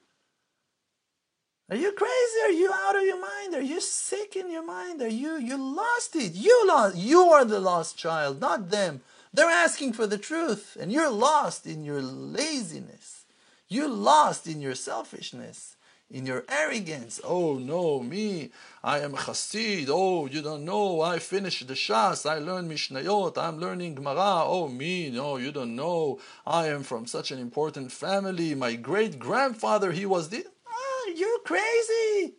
Are 1.69 1.77
you 1.77 1.91
crazy? 1.93 2.39
Are 2.45 2.51
you 2.51 2.73
out 2.73 2.97
of 2.97 3.03
your 3.03 3.21
mind? 3.21 3.53
Are 3.53 3.61
you 3.61 3.79
sick 3.79 4.35
in 4.35 4.51
your 4.51 4.65
mind? 4.65 5.01
Are 5.01 5.07
you 5.07 5.37
you 5.37 5.57
lost 5.57 6.15
it? 6.15 6.33
You 6.33 6.67
lost 6.67 6.97
you 6.97 7.21
are 7.21 7.45
the 7.45 7.61
lost 7.61 7.97
child, 7.97 8.41
not 8.41 8.71
them. 8.71 9.01
They're 9.33 9.45
asking 9.45 9.93
for 9.93 10.07
the 10.07 10.17
truth 10.17 10.75
and 10.77 10.91
you're 10.91 11.11
lost 11.11 11.65
in 11.65 11.85
your 11.85 12.01
laziness. 12.01 13.25
You're 13.69 13.87
lost 13.87 14.47
in 14.47 14.59
your 14.59 14.75
selfishness 14.75 15.77
in 16.11 16.25
your 16.25 16.43
arrogance. 16.49 17.21
Oh 17.23 17.55
no, 17.55 18.01
me, 18.01 18.51
I 18.83 18.99
am 18.99 19.13
a 19.13 19.17
Chassid. 19.17 19.87
Oh, 19.89 20.27
you 20.27 20.41
don't 20.41 20.65
know, 20.65 21.01
I 21.01 21.19
finished 21.19 21.67
the 21.67 21.73
Shas, 21.73 22.29
I 22.29 22.39
learned 22.39 22.69
Mishnayot, 22.69 23.37
I'm 23.37 23.59
learning 23.59 23.95
Gemara. 23.95 24.43
Oh 24.45 24.67
me, 24.67 25.09
no, 25.09 25.37
you 25.37 25.51
don't 25.51 25.75
know, 25.75 26.19
I 26.45 26.67
am 26.67 26.83
from 26.83 27.05
such 27.05 27.31
an 27.31 27.39
important 27.39 27.91
family. 27.91 28.53
My 28.55 28.75
great 28.75 29.19
grandfather, 29.19 29.91
he 29.91 30.05
was 30.05 30.29
the. 30.29 30.45
Ah, 30.67 31.11
you're 31.15 31.39
crazy. 31.39 32.35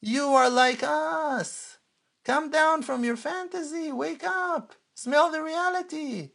You 0.00 0.24
are 0.28 0.50
like 0.50 0.82
us. 0.82 1.78
Come 2.24 2.50
down 2.50 2.82
from 2.82 3.04
your 3.04 3.16
fantasy. 3.16 3.92
Wake 3.92 4.24
up. 4.24 4.74
Smell 4.94 5.30
the 5.30 5.42
reality. 5.42 6.30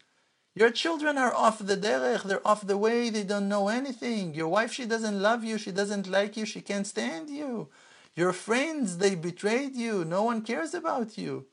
Your 0.57 0.71
children 0.71 1.19
are 1.19 1.35
off 1.35 1.59
the 1.59 1.77
derech, 1.77 2.23
they're 2.23 2.47
off 2.47 2.65
the 2.65 2.79
way, 2.79 3.11
they 3.11 3.21
don't 3.21 3.47
know 3.47 3.67
anything. 3.67 4.33
Your 4.33 4.47
wife, 4.47 4.73
she 4.73 4.85
doesn't 4.87 5.21
love 5.21 5.43
you, 5.43 5.59
she 5.59 5.71
doesn't 5.71 6.07
like 6.07 6.35
you, 6.35 6.47
she 6.47 6.61
can't 6.61 6.87
stand 6.87 7.29
you. 7.29 7.69
Your 8.15 8.33
friends, 8.33 8.97
they 8.97 9.13
betrayed 9.13 9.75
you, 9.75 10.03
no 10.03 10.23
one 10.23 10.41
cares 10.41 10.73
about 10.73 11.15
you. 11.15 11.45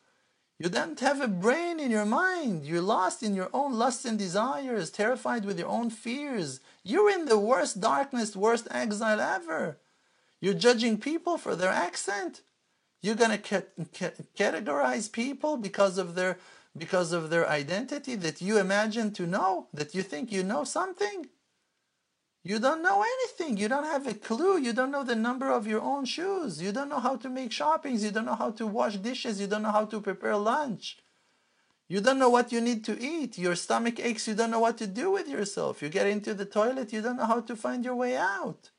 You 0.58 0.70
don't 0.70 0.98
have 1.00 1.20
a 1.20 1.28
brain 1.28 1.80
in 1.80 1.90
your 1.90 2.06
mind. 2.06 2.64
You're 2.64 2.80
lost 2.80 3.22
in 3.22 3.34
your 3.34 3.50
own 3.52 3.74
lusts 3.74 4.06
and 4.06 4.18
desires, 4.18 4.88
terrified 4.88 5.44
with 5.44 5.58
your 5.58 5.68
own 5.68 5.90
fears. 5.90 6.60
You're 6.82 7.10
in 7.10 7.26
the 7.26 7.38
worst 7.38 7.82
darkness, 7.82 8.34
worst 8.34 8.68
exile 8.70 9.20
ever. 9.20 9.76
You're 10.40 10.54
judging 10.54 10.96
people 10.96 11.36
for 11.36 11.54
their 11.54 11.68
accent. 11.88 12.40
You're 13.02 13.16
going 13.16 13.38
to 13.38 13.64
categorize 14.34 15.12
people 15.12 15.58
because 15.58 15.98
of 15.98 16.14
their 16.14 16.38
because 16.76 17.12
of 17.12 17.30
their 17.30 17.48
identity 17.48 18.14
that 18.16 18.40
you 18.40 18.58
imagine 18.58 19.12
to 19.12 19.26
know, 19.26 19.68
that 19.72 19.94
you 19.94 20.02
think 20.02 20.32
you 20.32 20.42
know 20.42 20.64
something. 20.64 21.26
You 22.42 22.58
don't 22.58 22.82
know 22.82 23.02
anything. 23.02 23.56
You 23.56 23.68
don't 23.68 23.84
have 23.84 24.06
a 24.06 24.12
clue. 24.12 24.58
You 24.58 24.74
don't 24.74 24.90
know 24.90 25.04
the 25.04 25.16
number 25.16 25.50
of 25.50 25.66
your 25.66 25.80
own 25.80 26.04
shoes. 26.04 26.60
You 26.60 26.72
don't 26.72 26.90
know 26.90 27.00
how 27.00 27.16
to 27.16 27.30
make 27.30 27.52
shoppings. 27.52 28.04
You 28.04 28.10
don't 28.10 28.26
know 28.26 28.34
how 28.34 28.50
to 28.50 28.66
wash 28.66 28.96
dishes. 28.96 29.40
You 29.40 29.46
don't 29.46 29.62
know 29.62 29.70
how 29.70 29.86
to 29.86 30.00
prepare 30.00 30.36
lunch. 30.36 30.98
You 31.88 32.00
don't 32.02 32.18
know 32.18 32.28
what 32.28 32.52
you 32.52 32.60
need 32.60 32.84
to 32.84 33.00
eat. 33.00 33.38
Your 33.38 33.54
stomach 33.54 33.98
aches. 33.98 34.28
You 34.28 34.34
don't 34.34 34.50
know 34.50 34.60
what 34.60 34.76
to 34.78 34.86
do 34.86 35.10
with 35.10 35.26
yourself. 35.26 35.80
You 35.80 35.88
get 35.88 36.06
into 36.06 36.34
the 36.34 36.44
toilet. 36.44 36.92
You 36.92 37.00
don't 37.00 37.16
know 37.16 37.26
how 37.26 37.40
to 37.40 37.56
find 37.56 37.82
your 37.82 37.96
way 37.96 38.16
out. 38.16 38.70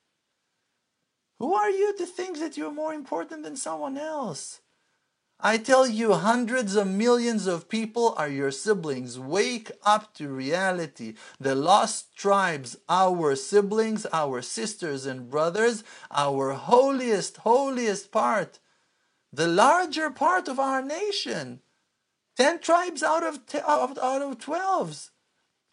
Who 1.40 1.54
are 1.56 1.70
you 1.70 1.96
to 1.98 2.06
think 2.06 2.40
that 2.40 2.58
you're 2.58 2.72
more 2.72 2.94
important 2.94 3.44
than 3.44 3.58
someone 3.58 3.98
else? 3.98 4.62
I 5.40 5.58
tell 5.58 5.86
you, 5.86 6.14
hundreds 6.14 6.76
of 6.76 6.88
millions 6.88 7.46
of 7.46 7.68
people 7.68 8.16
are 8.18 8.30
your 8.30 8.52
siblings. 8.52 9.20
Wake 9.20 9.70
up 9.84 10.14
to 10.16 10.30
reality. 10.30 11.16
The 11.40 11.56
lost 11.56 12.16
tribes, 12.16 12.78
our 12.88 13.36
siblings, 13.36 14.08
our 14.14 14.42
sisters 14.42 15.06
and 15.06 15.30
brothers, 15.30 15.84
our 16.10 16.54
holiest, 16.54 17.38
holiest 17.38 18.12
part, 18.12 18.60
the 19.32 19.48
larger 19.48 20.10
part 20.10 20.48
of 20.48 20.60
our 20.60 20.82
nation. 20.82 21.60
Ten 22.38 22.60
tribes 22.60 23.04
out 23.04 23.24
of, 23.24 23.40
out 23.62 24.22
of 24.22 24.40
twelve, 24.40 25.12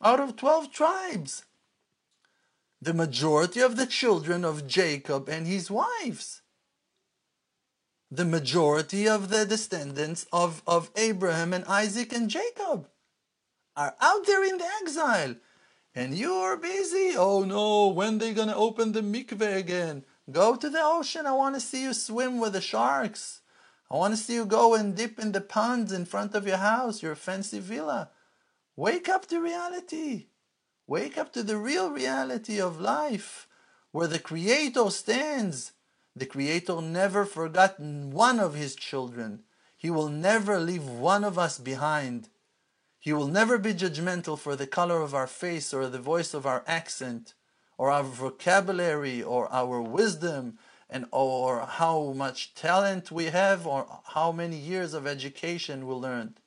out 0.03 0.20
of 0.20 0.37
twelve 0.37 0.72
tribes. 0.72 1.44
The 2.81 2.94
majority 2.94 3.61
of 3.61 3.77
the 3.77 3.87
children 3.87 4.44
of 4.44 4.66
Jacob 4.66 5.29
and 5.29 5.46
his 5.46 5.70
wives 5.70 6.41
the 8.14 8.25
majority 8.27 9.09
of 9.09 9.31
the 9.31 9.46
descendants 9.46 10.27
of, 10.31 10.62
of 10.66 10.90
Abraham 10.96 11.55
and 11.55 11.64
Isaac 11.64 12.12
and 12.12 12.29
Jacob 12.29 12.90
are 13.75 13.94
out 14.03 14.27
there 14.27 14.44
in 14.44 14.59
the 14.59 14.68
exile. 14.83 15.37
And 15.94 16.14
you're 16.14 16.59
busy. 16.59 17.14
Oh 17.16 17.44
no, 17.46 17.88
when 17.88 18.18
they 18.18 18.35
gonna 18.35 18.55
open 18.55 18.92
the 18.92 19.01
mikveh 19.01 19.57
again? 19.57 20.05
Go 20.31 20.57
to 20.57 20.68
the 20.68 20.83
ocean. 20.83 21.25
I 21.25 21.33
want 21.33 21.55
to 21.55 21.61
see 21.61 21.85
you 21.85 21.94
swim 21.94 22.38
with 22.38 22.53
the 22.53 22.61
sharks. 22.61 23.40
I 23.90 23.96
want 23.96 24.14
to 24.14 24.22
see 24.22 24.35
you 24.35 24.44
go 24.44 24.75
and 24.75 24.94
dip 24.94 25.18
in 25.18 25.33
the 25.33 25.40
ponds 25.40 25.90
in 25.90 26.05
front 26.05 26.35
of 26.35 26.46
your 26.46 26.59
house, 26.59 27.03
your 27.03 27.14
fancy 27.14 27.61
villa. 27.61 28.11
Wake 28.77 29.09
up 29.09 29.27
to 29.29 29.40
reality. 29.40 30.27
Wake 30.87 31.16
up 31.16 31.33
to 31.33 31.42
the 31.42 31.57
real 31.57 31.90
reality 31.90 32.61
of 32.61 32.79
life, 32.79 33.46
where 33.90 34.07
the 34.07 34.18
Creator 34.18 34.90
stands 34.90 35.72
the 36.14 36.27
Creator 36.27 36.83
never 36.83 37.25
forgot 37.25 37.81
one 37.81 38.38
of 38.38 38.55
His 38.55 38.77
children. 38.77 39.44
He 39.77 39.90
will 39.90 40.09
never 40.09 40.59
leave 40.61 40.85
one 40.85 41.25
of 41.25 41.38
us 41.38 41.59
behind. 41.59 42.29
He 42.98 43.12
will 43.12 43.27
never 43.27 43.59
be 43.59 43.75
judgmental 43.75 44.38
for 44.38 44.55
the 44.55 44.66
color 44.66 45.01
of 45.01 45.14
our 45.14 45.27
face 45.27 45.75
or 45.75 45.88
the 45.88 45.98
voice 45.98 46.35
of 46.35 46.46
our 46.46 46.62
accent 46.66 47.35
or 47.77 47.90
our 47.90 48.05
vocabulary 48.05 49.22
or 49.22 49.51
our 49.53 49.81
wisdom 49.81 50.59
and 50.88 51.07
or 51.11 51.61
how 51.66 52.12
much 52.12 52.55
talent 52.55 53.11
we 53.11 53.25
have 53.27 53.66
or 53.66 54.01
how 54.14 54.31
many 54.31 54.57
years 54.57 54.94
of 54.94 55.07
education 55.07 55.87
we 55.87 55.94
learned. 55.94 56.40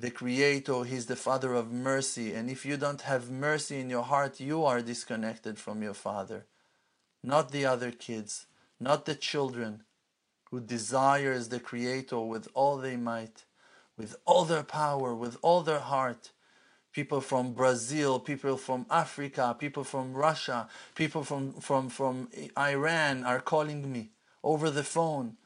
the 0.00 0.10
Creator, 0.10 0.84
He's 0.84 1.06
the 1.06 1.16
Father 1.16 1.52
of 1.54 1.70
mercy. 1.70 2.32
And 2.32 2.50
if 2.50 2.64
you 2.64 2.76
don't 2.76 3.02
have 3.02 3.30
mercy 3.30 3.78
in 3.80 3.90
your 3.90 4.02
heart, 4.02 4.40
you 4.40 4.64
are 4.64 4.80
disconnected 4.80 5.58
from 5.58 5.82
your 5.82 5.94
Father. 5.94 6.46
Not 7.22 7.50
the 7.50 7.66
other 7.66 7.90
kids, 7.90 8.46
not 8.78 9.04
the 9.04 9.14
children 9.14 9.84
who 10.50 10.60
desires 10.60 11.48
the 11.48 11.60
Creator 11.60 12.20
with 12.20 12.48
all 12.54 12.78
their 12.78 12.98
might, 12.98 13.44
with 13.96 14.16
all 14.24 14.44
their 14.44 14.62
power, 14.62 15.14
with 15.14 15.36
all 15.42 15.62
their 15.62 15.80
heart. 15.80 16.32
People 16.92 17.20
from 17.20 17.52
Brazil, 17.52 18.18
people 18.18 18.56
from 18.56 18.84
Africa, 18.90 19.54
people 19.58 19.84
from 19.84 20.12
Russia, 20.12 20.68
people 20.94 21.22
from, 21.22 21.52
from, 21.52 21.88
from 21.88 22.28
Iran 22.58 23.24
are 23.24 23.40
calling 23.40 23.92
me 23.92 24.10
over 24.42 24.70
the 24.70 24.82
phone 24.82 25.36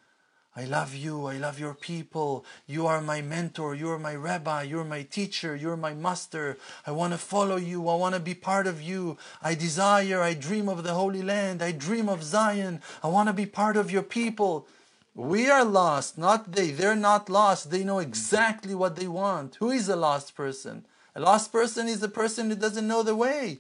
I 0.56 0.64
love 0.64 0.94
you. 0.94 1.26
I 1.26 1.36
love 1.36 1.58
your 1.58 1.74
people. 1.74 2.44
You 2.66 2.86
are 2.86 3.00
my 3.00 3.20
mentor. 3.20 3.74
You 3.74 3.90
are 3.90 3.98
my 3.98 4.14
rabbi. 4.14 4.62
You're 4.62 4.84
my 4.84 5.02
teacher. 5.02 5.56
You're 5.56 5.76
my 5.76 5.94
master. 5.94 6.58
I 6.86 6.92
want 6.92 7.12
to 7.12 7.18
follow 7.18 7.56
you. 7.56 7.88
I 7.88 7.96
want 7.96 8.14
to 8.14 8.20
be 8.20 8.34
part 8.34 8.68
of 8.68 8.80
you. 8.80 9.18
I 9.42 9.56
desire, 9.56 10.20
I 10.22 10.34
dream 10.34 10.68
of 10.68 10.84
the 10.84 10.94
Holy 10.94 11.22
Land. 11.22 11.60
I 11.60 11.72
dream 11.72 12.08
of 12.08 12.22
Zion. 12.22 12.80
I 13.02 13.08
want 13.08 13.28
to 13.28 13.32
be 13.32 13.46
part 13.46 13.76
of 13.76 13.90
your 13.90 14.04
people. 14.04 14.68
We 15.16 15.50
are 15.50 15.64
lost, 15.64 16.18
not 16.18 16.52
they. 16.52 16.70
They're 16.70 16.96
not 16.96 17.28
lost. 17.28 17.70
They 17.70 17.82
know 17.82 17.98
exactly 17.98 18.74
what 18.74 18.96
they 18.96 19.08
want. 19.08 19.56
Who 19.56 19.70
is 19.70 19.88
a 19.88 19.96
lost 19.96 20.36
person? 20.36 20.86
A 21.16 21.20
lost 21.20 21.52
person 21.52 21.88
is 21.88 22.02
a 22.02 22.08
person 22.08 22.50
who 22.50 22.56
doesn't 22.56 22.86
know 22.86 23.02
the 23.02 23.16
way. 23.16 23.58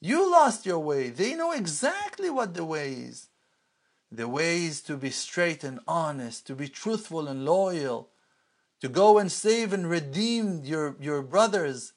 You 0.00 0.30
lost 0.30 0.66
your 0.66 0.78
way. 0.78 1.08
They 1.08 1.34
know 1.34 1.52
exactly 1.52 2.28
what 2.28 2.54
the 2.54 2.64
way 2.64 2.92
is. 2.92 3.28
The 4.16 4.28
way 4.28 4.66
is 4.66 4.80
to 4.82 4.96
be 4.96 5.10
straight 5.10 5.64
and 5.64 5.80
honest, 5.88 6.46
to 6.46 6.54
be 6.54 6.68
truthful 6.68 7.26
and 7.26 7.44
loyal, 7.44 8.10
to 8.80 8.88
go 8.88 9.18
and 9.18 9.30
save 9.30 9.72
and 9.72 9.90
redeem 9.90 10.62
your, 10.62 10.94
your 11.00 11.20
brothers. 11.20 11.94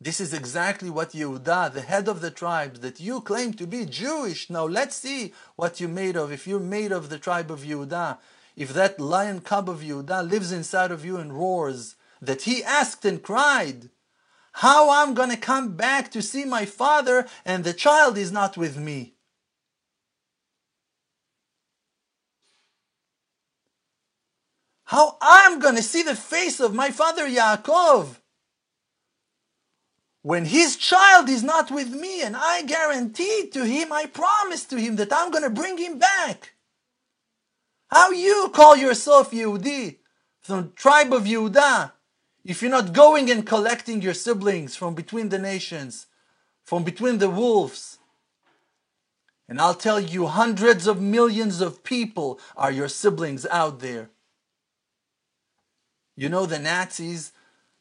This 0.00 0.22
is 0.22 0.32
exactly 0.32 0.88
what 0.88 1.10
Yehuda, 1.10 1.74
the 1.74 1.82
head 1.82 2.08
of 2.08 2.22
the 2.22 2.30
tribes, 2.30 2.80
that 2.80 2.98
you 2.98 3.20
claim 3.20 3.52
to 3.54 3.66
be 3.66 3.84
Jewish. 3.84 4.48
Now 4.48 4.64
let's 4.64 4.96
see 4.96 5.34
what 5.56 5.80
you're 5.80 5.90
made 5.90 6.16
of. 6.16 6.32
If 6.32 6.46
you're 6.46 6.60
made 6.60 6.92
of 6.92 7.10
the 7.10 7.18
tribe 7.18 7.50
of 7.50 7.60
Yehuda, 7.60 8.16
if 8.56 8.72
that 8.72 8.98
lion 8.98 9.40
cub 9.40 9.68
of 9.68 9.80
Yehuda 9.80 10.26
lives 10.26 10.50
inside 10.50 10.90
of 10.90 11.04
you 11.04 11.18
and 11.18 11.34
roars, 11.34 11.96
that 12.22 12.42
he 12.42 12.64
asked 12.64 13.04
and 13.04 13.22
cried, 13.22 13.90
How 14.64 14.88
I'm 14.88 15.12
going 15.12 15.30
to 15.30 15.36
come 15.36 15.76
back 15.76 16.10
to 16.12 16.22
see 16.22 16.46
my 16.46 16.64
father 16.64 17.26
and 17.44 17.64
the 17.64 17.74
child 17.74 18.16
is 18.16 18.32
not 18.32 18.56
with 18.56 18.78
me. 18.78 19.15
How 24.86 25.16
I'm 25.20 25.58
going 25.58 25.76
to 25.76 25.82
see 25.82 26.02
the 26.02 26.16
face 26.16 26.58
of 26.58 26.74
my 26.74 26.90
father 26.90 27.28
Yaakov 27.28 28.16
when 30.26 30.46
his 30.46 30.74
child 30.74 31.28
is 31.28 31.44
not 31.44 31.70
with 31.70 31.88
me 31.88 32.20
and 32.20 32.34
I 32.36 32.62
guaranteed 32.62 33.52
to 33.52 33.64
him, 33.64 33.92
I 33.92 34.06
promised 34.06 34.70
to 34.70 34.76
him 34.76 34.96
that 34.96 35.12
I'm 35.12 35.30
going 35.30 35.44
to 35.44 35.50
bring 35.50 35.78
him 35.78 36.00
back. 36.00 36.54
How 37.92 38.10
you 38.10 38.50
call 38.52 38.74
yourself 38.74 39.30
Yehudi 39.30 39.98
from 40.40 40.62
the 40.62 40.68
tribe 40.70 41.12
of 41.12 41.26
Yehuda 41.26 41.92
if 42.44 42.60
you're 42.60 42.72
not 42.72 42.92
going 42.92 43.30
and 43.30 43.46
collecting 43.46 44.02
your 44.02 44.14
siblings 44.14 44.74
from 44.74 44.96
between 44.96 45.28
the 45.28 45.38
nations, 45.38 46.06
from 46.64 46.82
between 46.82 47.18
the 47.18 47.30
wolves? 47.30 47.98
And 49.48 49.60
I'll 49.60 49.74
tell 49.74 50.00
you, 50.00 50.26
hundreds 50.26 50.88
of 50.88 51.00
millions 51.00 51.60
of 51.60 51.84
people 51.84 52.40
are 52.56 52.72
your 52.72 52.88
siblings 52.88 53.46
out 53.46 53.78
there. 53.78 54.10
You 56.16 56.30
know, 56.30 56.46
the 56.46 56.58
Nazis, 56.58 57.32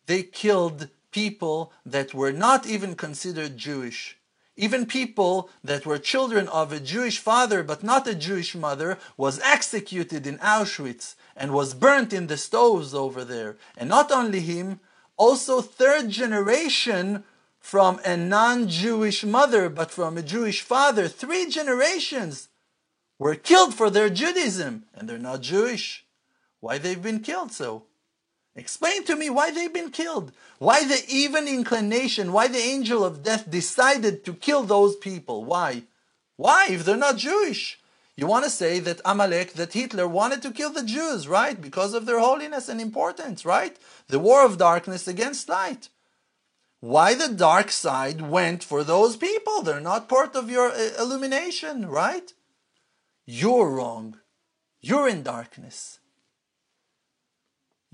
they 0.06 0.22
killed 0.22 0.90
people 1.12 1.72
that 1.86 2.14
were 2.14 2.34
not 2.34 2.68
even 2.68 2.96
considered 2.96 3.58
Jewish. 3.58 4.18
Even 4.58 4.86
people 4.86 5.50
that 5.64 5.86
were 5.86 5.98
children 5.98 6.48
of 6.50 6.72
a 6.72 6.80
Jewish 6.80 7.20
father 7.20 7.64
but 7.64 7.84
not 7.84 8.08
a 8.08 8.16
Jewish 8.16 8.56
mother 8.56 8.98
was 9.18 9.40
executed 9.40 10.28
in 10.28 10.38
Auschwitz 10.40 11.16
and 11.36 11.54
was 11.54 11.74
burnt 11.74 12.14
in 12.14 12.28
the 12.28 12.38
stoves 12.38 12.94
over 12.94 13.24
there. 13.26 13.56
And 13.78 13.90
not 13.90 14.12
only 14.12 14.42
him, 14.42 14.80
also 15.18 15.62
third 15.62 16.10
generation 16.10 17.24
from 17.60 18.00
a 18.06 18.16
non-Jewish 18.16 19.24
mother 19.24 19.70
but 19.70 19.92
from 19.92 20.18
a 20.18 20.22
Jewish 20.22 20.62
father. 20.62 21.08
Three 21.08 21.50
generations 21.50 22.50
were 23.18 23.36
killed 23.36 23.74
for 23.74 23.90
their 23.90 24.10
Judaism 24.10 24.84
and 24.94 25.10
they're 25.10 25.18
not 25.18 25.42
Jewish. 25.42 26.06
Why 26.60 26.78
they've 26.78 27.02
been 27.02 27.22
killed 27.22 27.52
so? 27.52 27.84
Explain 28.56 29.04
to 29.04 29.16
me 29.18 29.30
why 29.30 29.52
they've 29.52 29.74
been 29.74 29.92
killed. 29.92 30.32
Why 30.60 30.86
the 30.86 31.04
even 31.10 31.48
inclination, 31.48 32.32
why 32.32 32.48
the 32.48 32.58
angel 32.58 33.04
of 33.04 33.24
death 33.24 33.50
decided 33.50 34.24
to 34.24 34.34
kill 34.34 34.64
those 34.64 34.96
people. 34.96 35.44
Why? 35.44 35.84
Why, 36.38 36.68
if 36.70 36.86
they're 36.86 36.96
not 36.96 37.18
Jewish? 37.18 37.80
You 38.16 38.28
want 38.28 38.46
to 38.46 38.50
say 38.50 38.80
that 38.80 39.02
Amalek, 39.04 39.54
that 39.54 39.74
Hitler 39.74 40.08
wanted 40.08 40.42
to 40.44 40.52
kill 40.52 40.72
the 40.72 40.84
Jews, 40.84 41.28
right? 41.28 41.60
Because 41.60 41.94
of 41.94 42.06
their 42.06 42.20
holiness 42.20 42.70
and 42.70 42.80
importance, 42.80 43.46
right? 43.46 43.78
The 44.08 44.20
war 44.20 44.46
of 44.46 44.58
darkness 44.58 45.06
against 45.06 45.50
light. 45.50 45.90
Why 46.80 47.14
the 47.14 47.28
dark 47.28 47.72
side 47.72 48.22
went 48.22 48.64
for 48.64 48.86
those 48.86 49.18
people? 49.18 49.64
They're 49.64 49.82
not 49.82 50.08
part 50.08 50.34
of 50.36 50.50
your 50.50 50.70
uh, 50.70 50.92
illumination, 50.98 51.88
right? 51.88 52.32
You're 53.26 53.70
wrong. 53.70 54.20
You're 54.80 55.10
in 55.10 55.24
darkness 55.24 56.00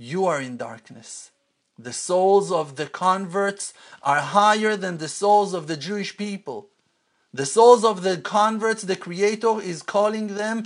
you 0.01 0.25
are 0.25 0.41
in 0.41 0.57
darkness. 0.57 1.29
The 1.77 1.93
souls 1.93 2.51
of 2.51 2.75
the 2.75 2.87
converts 2.87 3.71
are 4.01 4.19
higher 4.19 4.75
than 4.75 4.97
the 4.97 5.07
souls 5.07 5.53
of 5.53 5.67
the 5.67 5.77
Jewish 5.77 6.17
people. 6.17 6.69
The 7.31 7.45
souls 7.45 7.85
of 7.85 8.01
the 8.01 8.17
converts, 8.17 8.81
the 8.81 8.95
Creator 8.95 9.61
is 9.61 9.83
calling 9.83 10.35
them 10.35 10.65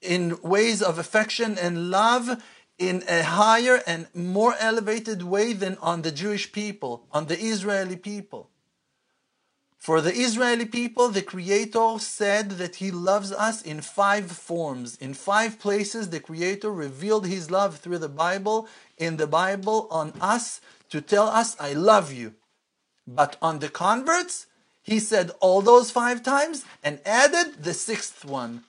in 0.00 0.40
ways 0.40 0.80
of 0.80 0.98
affection 0.98 1.58
and 1.58 1.90
love 1.90 2.42
in 2.78 3.04
a 3.06 3.22
higher 3.22 3.82
and 3.86 4.06
more 4.14 4.54
elevated 4.58 5.22
way 5.24 5.52
than 5.52 5.76
on 5.82 6.00
the 6.00 6.10
Jewish 6.10 6.50
people, 6.50 7.04
on 7.12 7.26
the 7.26 7.38
Israeli 7.38 7.96
people. 7.96 8.48
For 9.80 10.02
the 10.02 10.12
Israeli 10.12 10.66
people, 10.66 11.08
the 11.08 11.22
Creator 11.22 12.00
said 12.00 12.50
that 12.60 12.76
He 12.76 12.90
loves 12.90 13.32
us 13.32 13.62
in 13.62 13.80
five 13.80 14.30
forms. 14.30 14.96
In 14.96 15.14
five 15.14 15.58
places, 15.58 16.10
the 16.10 16.20
Creator 16.20 16.70
revealed 16.70 17.26
His 17.26 17.50
love 17.50 17.78
through 17.78 17.96
the 17.96 18.10
Bible, 18.10 18.68
in 18.98 19.16
the 19.16 19.26
Bible, 19.26 19.88
on 19.90 20.12
us 20.20 20.60
to 20.90 21.00
tell 21.00 21.28
us, 21.28 21.56
I 21.58 21.72
love 21.72 22.12
you. 22.12 22.34
But 23.06 23.38
on 23.40 23.60
the 23.60 23.70
converts, 23.70 24.46
He 24.82 24.98
said 25.00 25.30
all 25.40 25.62
those 25.62 25.90
five 25.90 26.22
times 26.22 26.66
and 26.84 27.00
added 27.06 27.64
the 27.64 27.72
sixth 27.72 28.22
one. 28.22 28.64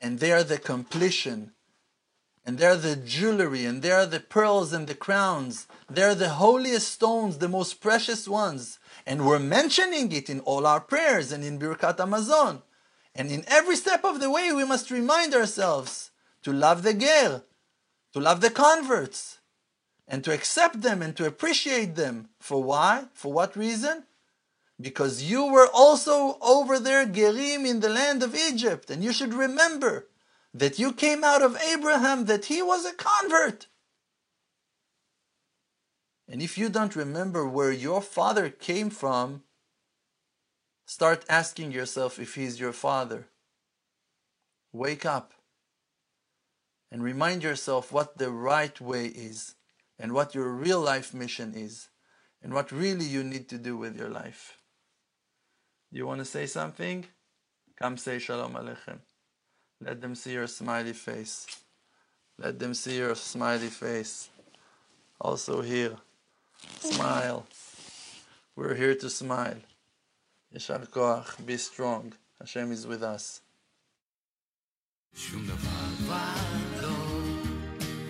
And 0.00 0.18
they 0.18 0.32
are 0.32 0.44
the 0.44 0.58
completion 0.58 1.52
and 2.44 2.58
they're 2.58 2.76
the 2.76 2.96
jewelry, 2.96 3.64
and 3.64 3.82
they're 3.82 4.06
the 4.06 4.18
pearls 4.18 4.72
and 4.72 4.88
the 4.88 4.94
crowns. 4.94 5.68
They're 5.94 6.14
the 6.14 6.30
holiest 6.30 6.90
stones, 6.90 7.36
the 7.36 7.48
most 7.48 7.80
precious 7.80 8.26
ones. 8.26 8.78
And 9.04 9.26
we're 9.26 9.38
mentioning 9.38 10.10
it 10.12 10.30
in 10.30 10.40
all 10.40 10.66
our 10.66 10.80
prayers 10.80 11.32
and 11.32 11.44
in 11.44 11.58
Birkat 11.58 11.98
Hamazon. 11.98 12.62
And 13.14 13.30
in 13.30 13.44
every 13.46 13.76
step 13.76 14.02
of 14.02 14.18
the 14.18 14.30
way, 14.30 14.52
we 14.52 14.64
must 14.64 14.90
remind 14.90 15.34
ourselves 15.34 16.10
to 16.44 16.52
love 16.52 16.82
the 16.82 16.94
Ger, 16.94 17.42
to 18.14 18.20
love 18.20 18.40
the 18.40 18.48
converts, 18.48 19.40
and 20.08 20.24
to 20.24 20.32
accept 20.32 20.80
them 20.80 21.02
and 21.02 21.14
to 21.16 21.26
appreciate 21.26 21.94
them. 21.94 22.30
For 22.40 22.62
why? 22.62 23.04
For 23.12 23.30
what 23.30 23.54
reason? 23.54 24.04
Because 24.80 25.22
you 25.22 25.46
were 25.46 25.68
also 25.74 26.38
over 26.40 26.78
there, 26.78 27.06
Gerim, 27.06 27.66
in 27.66 27.80
the 27.80 27.90
land 27.90 28.22
of 28.22 28.34
Egypt, 28.34 28.90
and 28.90 29.04
you 29.04 29.12
should 29.12 29.34
remember 29.34 30.08
that 30.54 30.78
you 30.78 30.92
came 30.92 31.22
out 31.22 31.42
of 31.42 31.60
Abraham, 31.60 32.24
that 32.24 32.46
he 32.46 32.62
was 32.62 32.86
a 32.86 32.94
convert. 32.94 33.66
And 36.32 36.40
if 36.40 36.56
you 36.56 36.70
don't 36.70 36.96
remember 36.96 37.46
where 37.46 37.70
your 37.70 38.00
father 38.00 38.48
came 38.48 38.88
from, 38.88 39.42
start 40.86 41.26
asking 41.28 41.72
yourself 41.72 42.18
if 42.18 42.36
he's 42.36 42.58
your 42.58 42.72
father. 42.72 43.28
Wake 44.72 45.04
up 45.04 45.34
and 46.90 47.02
remind 47.02 47.42
yourself 47.42 47.92
what 47.92 48.16
the 48.16 48.30
right 48.30 48.80
way 48.80 49.08
is 49.08 49.56
and 49.98 50.14
what 50.14 50.34
your 50.34 50.48
real 50.48 50.80
life 50.80 51.12
mission 51.12 51.52
is 51.54 51.90
and 52.42 52.54
what 52.54 52.72
really 52.72 53.04
you 53.04 53.22
need 53.22 53.46
to 53.50 53.58
do 53.58 53.76
with 53.76 53.94
your 53.94 54.08
life. 54.08 54.56
You 55.90 56.06
want 56.06 56.20
to 56.20 56.24
say 56.24 56.46
something? 56.46 57.04
Come 57.78 57.98
say 57.98 58.18
Shalom 58.18 58.54
Aleichem. 58.54 59.00
Let 59.82 60.00
them 60.00 60.14
see 60.14 60.32
your 60.32 60.46
smiley 60.46 60.94
face. 60.94 61.46
Let 62.38 62.58
them 62.58 62.72
see 62.72 62.96
your 62.96 63.16
smiley 63.16 63.68
face. 63.68 64.30
Also 65.20 65.60
here. 65.60 65.98
Smile. 66.79 67.45
We're 68.55 68.75
here 68.75 68.95
to 68.95 69.09
smile. 69.09 69.61
Yeshar 70.53 70.87
Koach, 70.89 71.45
be 71.45 71.57
strong. 71.57 72.13
Hashem 72.39 72.71
is 72.71 72.87
with 72.87 73.03
us. 73.03 73.41